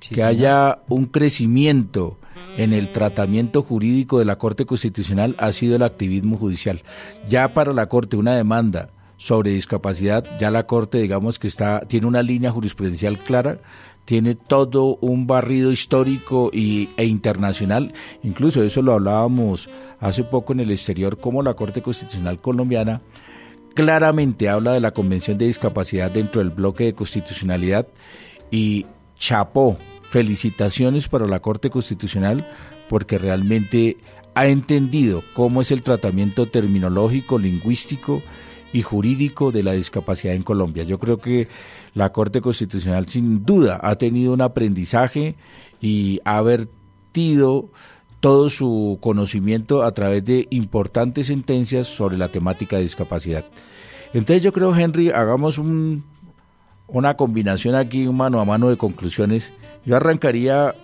[0.00, 2.18] que haya un crecimiento
[2.56, 6.82] en el tratamiento jurídico de la Corte Constitucional ha sido el activismo judicial.
[7.28, 12.06] Ya para la Corte una demanda sobre discapacidad, ya la Corte digamos que está tiene
[12.06, 13.58] una línea jurisprudencial clara,
[14.04, 19.68] tiene todo un barrido histórico y, e internacional, incluso eso lo hablábamos
[20.00, 23.02] hace poco en el exterior, como la Corte Constitucional colombiana
[23.78, 27.86] claramente habla de la Convención de Discapacidad dentro del bloque de constitucionalidad
[28.50, 28.86] y
[29.16, 29.78] chapó
[30.08, 32.46] felicitaciones para la Corte Constitucional
[32.88, 33.98] porque realmente
[34.34, 38.22] ha entendido cómo es el tratamiento terminológico, lingüístico
[38.72, 40.84] y jurídico de la discapacidad en Colombia.
[40.84, 41.48] Yo creo que
[41.94, 45.36] la Corte Constitucional sin duda ha tenido un aprendizaje
[45.80, 47.70] y ha vertido
[48.20, 53.44] todo su conocimiento a través de importantes sentencias sobre la temática de discapacidad.
[54.12, 56.04] Entonces yo creo, Henry, hagamos un
[56.88, 59.52] una combinación aquí, mano a mano de conclusiones.
[59.88, 60.74] Yo arrancaría,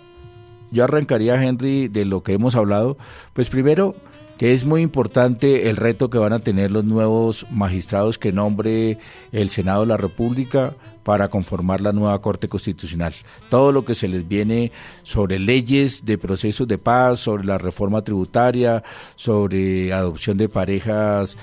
[0.70, 2.96] yo arrancaría, Henry, de lo que hemos hablado.
[3.34, 3.94] Pues primero,
[4.38, 8.96] que es muy importante el reto que van a tener los nuevos magistrados que nombre
[9.30, 13.12] el Senado de la República para conformar la nueva Corte Constitucional.
[13.50, 18.00] Todo lo que se les viene sobre leyes de procesos de paz, sobre la reforma
[18.00, 18.82] tributaria,
[19.16, 21.36] sobre adopción de parejas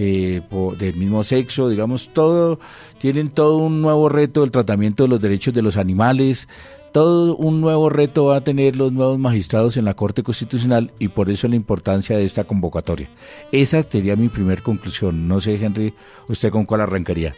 [0.00, 0.42] eh,
[0.78, 2.60] del mismo sexo, digamos, todo,
[3.00, 6.46] tienen todo un nuevo reto del tratamiento de los derechos de los animales,
[6.92, 11.08] todo un nuevo reto va a tener los nuevos magistrados en la Corte Constitucional y
[11.08, 13.08] por eso la importancia de esta convocatoria.
[13.52, 15.28] Esa sería mi primer conclusión.
[15.28, 15.94] No sé, Henry,
[16.28, 17.34] ¿usted con cuál arrancaría?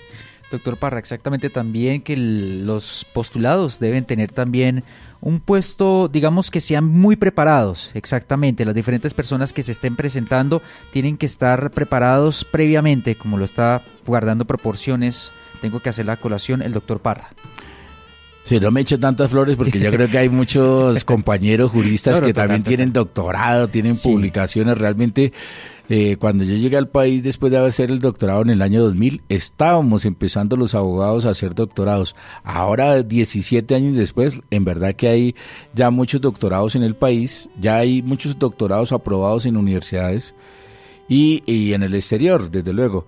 [0.51, 4.82] Doctor Parra, exactamente también que los postulados deben tener también
[5.20, 8.64] un puesto, digamos que sean muy preparados, exactamente.
[8.64, 10.61] Las diferentes personas que se estén presentando
[10.92, 15.30] tienen que estar preparados previamente, como lo está guardando proporciones.
[15.61, 17.30] Tengo que hacer la colación el doctor Parra.
[18.43, 22.32] Sí, no me echo tantas flores porque yo creo que hay muchos compañeros juristas que
[22.32, 24.78] también tienen doctorado, tienen publicaciones.
[24.78, 25.32] Realmente,
[25.88, 29.22] eh, cuando yo llegué al país después de hacer el doctorado en el año 2000,
[29.28, 32.16] estábamos empezando los abogados a hacer doctorados.
[32.43, 35.34] Ahora, 17 años después, en verdad que hay
[35.74, 40.34] ya muchos doctorados en el país, ya hay muchos doctorados aprobados en universidades
[41.09, 43.07] y, y en el exterior, desde luego.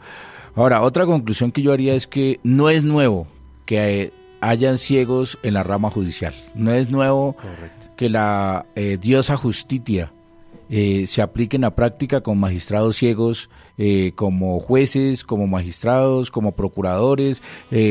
[0.54, 3.26] Ahora, otra conclusión que yo haría es que no es nuevo
[3.64, 4.12] que
[4.42, 6.34] hayan ciegos en la rama judicial.
[6.54, 7.36] No es nuevo
[7.96, 10.12] que la eh, diosa justicia
[10.68, 16.52] eh, se aplique en la práctica con magistrados ciegos, eh, como jueces, como magistrados, como
[16.52, 17.40] procuradores,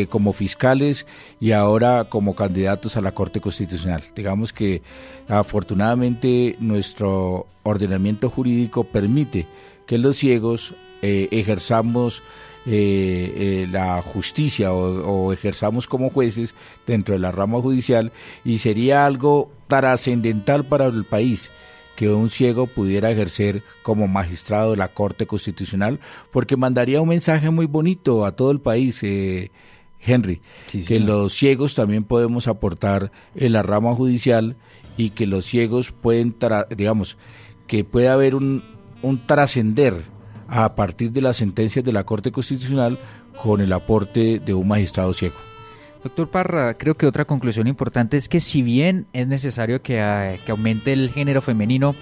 [0.09, 1.07] como fiscales
[1.39, 4.03] y ahora como candidatos a la Corte Constitucional.
[4.13, 4.81] Digamos que
[5.29, 9.47] afortunadamente nuestro ordenamiento jurídico permite
[9.85, 12.23] que los ciegos ejerzamos
[12.65, 16.53] eh, eh, la justicia o, ejerzamos como jueces
[16.85, 18.11] dentro de la rama judicial
[18.45, 21.49] y sería algo trascendental para el país
[21.95, 25.99] que un ciego pudiera ejercer como magistrado de la Corte Constitucional,
[26.31, 29.51] porque mandaría un mensaje muy bonito a todo el país, eh,
[29.99, 30.41] Henry,
[30.87, 34.55] que los ciegos también podemos aportar en la rama judicial
[34.97, 36.35] y que los ciegos pueden,
[36.75, 37.17] digamos,
[37.67, 38.63] que puede haber un,
[39.01, 40.03] un trascender
[40.51, 42.99] a partir de las sentencias de la Corte Constitucional
[43.41, 45.35] con el aporte de un magistrado ciego.
[46.03, 50.35] Doctor Parra, creo que otra conclusión importante es que si bien es necesario que, ah,
[50.43, 51.95] que, aumente el género femenino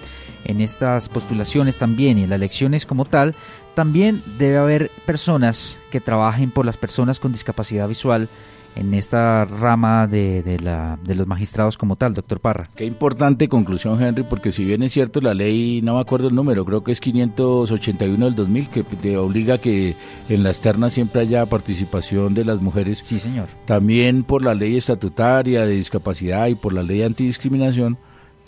[0.44, 3.34] en estas postulaciones también y en las elecciones como tal,
[3.74, 8.28] también debe haber personas que trabajen por las personas con discapacidad visual
[8.76, 12.68] en esta rama de, la, de los magistrados como tal, doctor Parra.
[12.76, 16.34] Qué importante conclusión, Henry, porque si bien es cierto la ley, no me acuerdo el
[16.34, 19.96] número, creo que es 581 del 2000, que te obliga que
[20.28, 22.98] en la externa siempre haya participación de las mujeres.
[22.98, 23.48] Sí, señor.
[23.66, 27.98] También por la ley estatutaria de discapacidad y por la ley antidiscriminación,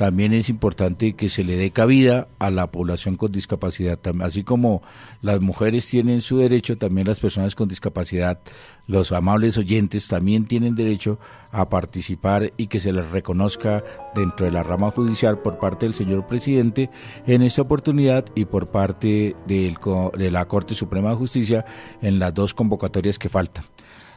[0.03, 4.01] también es importante que se le dé cabida a la población con discapacidad.
[4.21, 4.83] Así como
[5.21, 8.41] las mujeres tienen su derecho, también las personas con discapacidad,
[8.89, 11.21] los amables oyentes también tienen derecho
[11.53, 15.95] a participar y que se les reconozca dentro de la rama judicial por parte del
[15.95, 16.91] señor presidente
[17.25, 21.65] en esta oportunidad y por parte de la Corte Suprema de Justicia
[22.01, 23.67] en las dos convocatorias que faltan.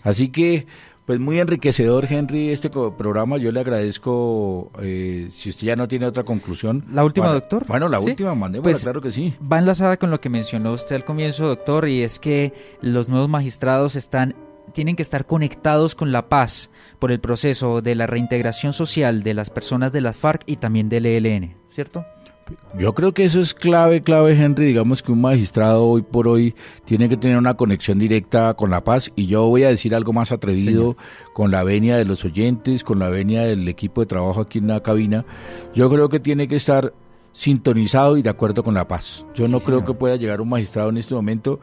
[0.01, 0.65] Así que
[1.05, 3.37] pues muy enriquecedor, Henry, este programa.
[3.37, 6.83] Yo le agradezco, eh, si usted ya no tiene otra conclusión.
[6.91, 7.65] ¿La última, doctor?
[7.67, 9.33] Bueno, la última, mandémosla, pues, claro que sí.
[9.41, 13.29] Va enlazada con lo que mencionó usted al comienzo, doctor, y es que los nuevos
[13.29, 14.35] magistrados están
[14.73, 19.33] tienen que estar conectados con la paz por el proceso de la reintegración social de
[19.33, 22.03] las personas de las FARC y también del ELN, ¿cierto?
[22.77, 24.67] Yo creo que eso es clave, clave, Henry.
[24.67, 26.53] Digamos que un magistrado hoy por hoy
[26.85, 29.11] tiene que tener una conexión directa con la paz.
[29.15, 30.95] Y yo voy a decir algo más atrevido
[31.33, 34.67] con la venia de los oyentes, con la venia del equipo de trabajo aquí en
[34.67, 35.25] la cabina.
[35.73, 36.93] Yo creo que tiene que estar
[37.31, 39.25] sintonizado y de acuerdo con la paz.
[39.33, 41.59] Yo no creo que pueda llegar un magistrado en este momento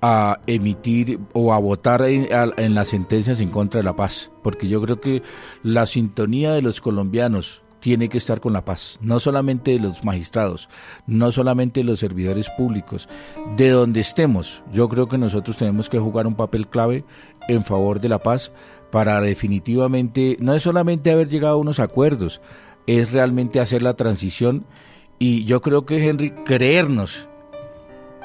[0.00, 4.68] a emitir o a votar en, en las sentencias en contra de la paz, porque
[4.68, 5.22] yo creo que
[5.64, 10.04] la sintonía de los colombianos tiene que estar con la paz, no solamente de los
[10.04, 10.68] magistrados,
[11.06, 13.08] no solamente de los servidores públicos,
[13.56, 14.62] de donde estemos.
[14.72, 17.04] Yo creo que nosotros tenemos que jugar un papel clave
[17.48, 18.52] en favor de la paz
[18.90, 22.40] para definitivamente, no es solamente haber llegado a unos acuerdos,
[22.86, 24.64] es realmente hacer la transición.
[25.18, 27.28] Y yo creo que Henry, creernos,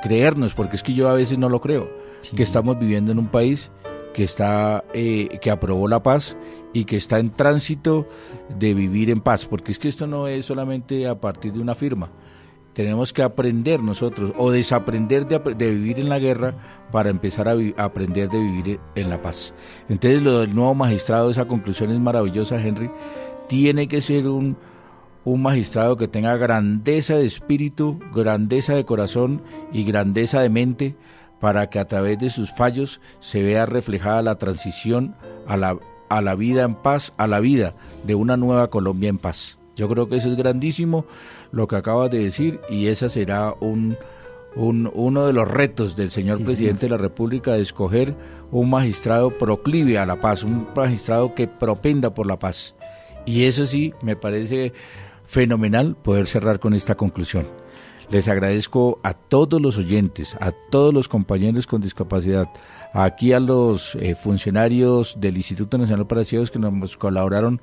[0.02, 1.90] creernos, porque es que yo a veces no lo creo,
[2.36, 3.72] que estamos viviendo en un país
[4.14, 6.38] que está eh, que aprobó la paz
[6.72, 8.06] y que está en tránsito
[8.58, 11.76] de vivir en paz porque es que esto no es solamente a partir de una
[11.76, 12.12] firma
[12.74, 16.56] tenemos que aprender nosotros o desaprender de, vivir en la guerra
[16.92, 19.54] para empezar a, aprender de vivir en la paz.
[19.90, 22.90] Entonces lo del nuevo magistrado, esa conclusión es maravillosa, Henry.
[23.48, 24.58] Tiene que ser un,
[25.24, 30.96] un magistrado que tenga grandeza de espíritu, grandeza de corazón y grandeza de mente
[31.44, 35.14] para que a través de sus fallos se vea reflejada la transición
[35.46, 37.76] a la, a la vida en paz, a la vida
[38.06, 39.60] de una nueva Colombia en paz.
[39.76, 41.06] Yo creo que eso es grandísimo
[41.52, 43.98] lo que acabas de decir y esa será un,
[44.56, 48.16] uno de los retos del señor presidente de la República de escoger
[48.50, 52.74] un magistrado proclive a la paz, un magistrado que propenda por la paz.
[53.26, 54.72] Y eso sí, me parece
[55.26, 57.63] fenomenal poder cerrar con esta conclusión.
[58.14, 62.48] Les agradezco a todos los oyentes, a todos los compañeros con discapacidad,
[62.94, 67.60] aquí a los eh, funcionarios del Instituto Nacional para Ciegos que nos colaboraron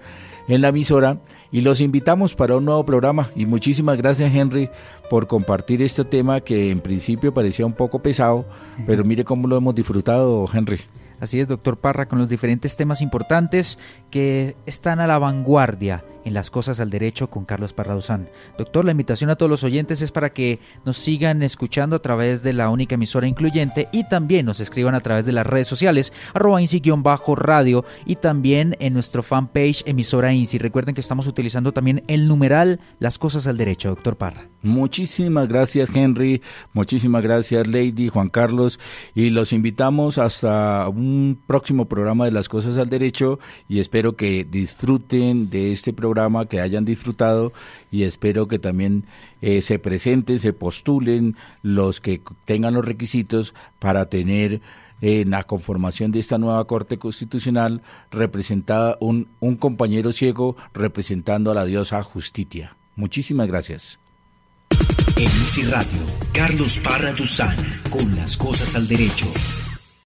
[0.48, 1.20] en la emisora
[1.52, 3.30] y los invitamos para un nuevo programa.
[3.36, 4.70] Y muchísimas gracias Henry
[5.08, 8.44] por compartir este tema que en principio parecía un poco pesado,
[8.88, 10.80] pero mire cómo lo hemos disfrutado Henry.
[11.20, 13.78] Así es, doctor Parra, con los diferentes temas importantes
[14.10, 18.28] que están a la vanguardia las cosas al derecho con Carlos Parraduzán.
[18.58, 22.42] Doctor, la invitación a todos los oyentes es para que nos sigan escuchando a través
[22.42, 26.12] de la única emisora incluyente y también nos escriban a través de las redes sociales,
[26.34, 26.60] arroba
[26.98, 30.58] bajo radio y también en nuestro fanpage emisora INSI.
[30.58, 34.48] Recuerden que estamos utilizando también el numeral Las cosas al derecho, doctor Parra.
[34.62, 36.42] Muchísimas gracias, Henry.
[36.72, 38.78] Muchísimas gracias, Lady, Juan Carlos.
[39.14, 43.38] Y los invitamos hasta un próximo programa de Las cosas al derecho
[43.68, 47.52] y espero que disfruten de este programa que hayan disfrutado
[47.90, 49.04] y espero que también
[49.40, 54.60] eh, se presenten, se postulen los que tengan los requisitos para tener
[55.00, 61.54] en la conformación de esta nueva Corte Constitucional representada un, un compañero ciego representando a
[61.54, 62.76] la diosa Justitia.
[62.96, 63.98] Muchísimas gracias.
[65.16, 65.28] En
[66.32, 67.14] Carlos Parra
[67.90, 69.26] con las cosas al derecho.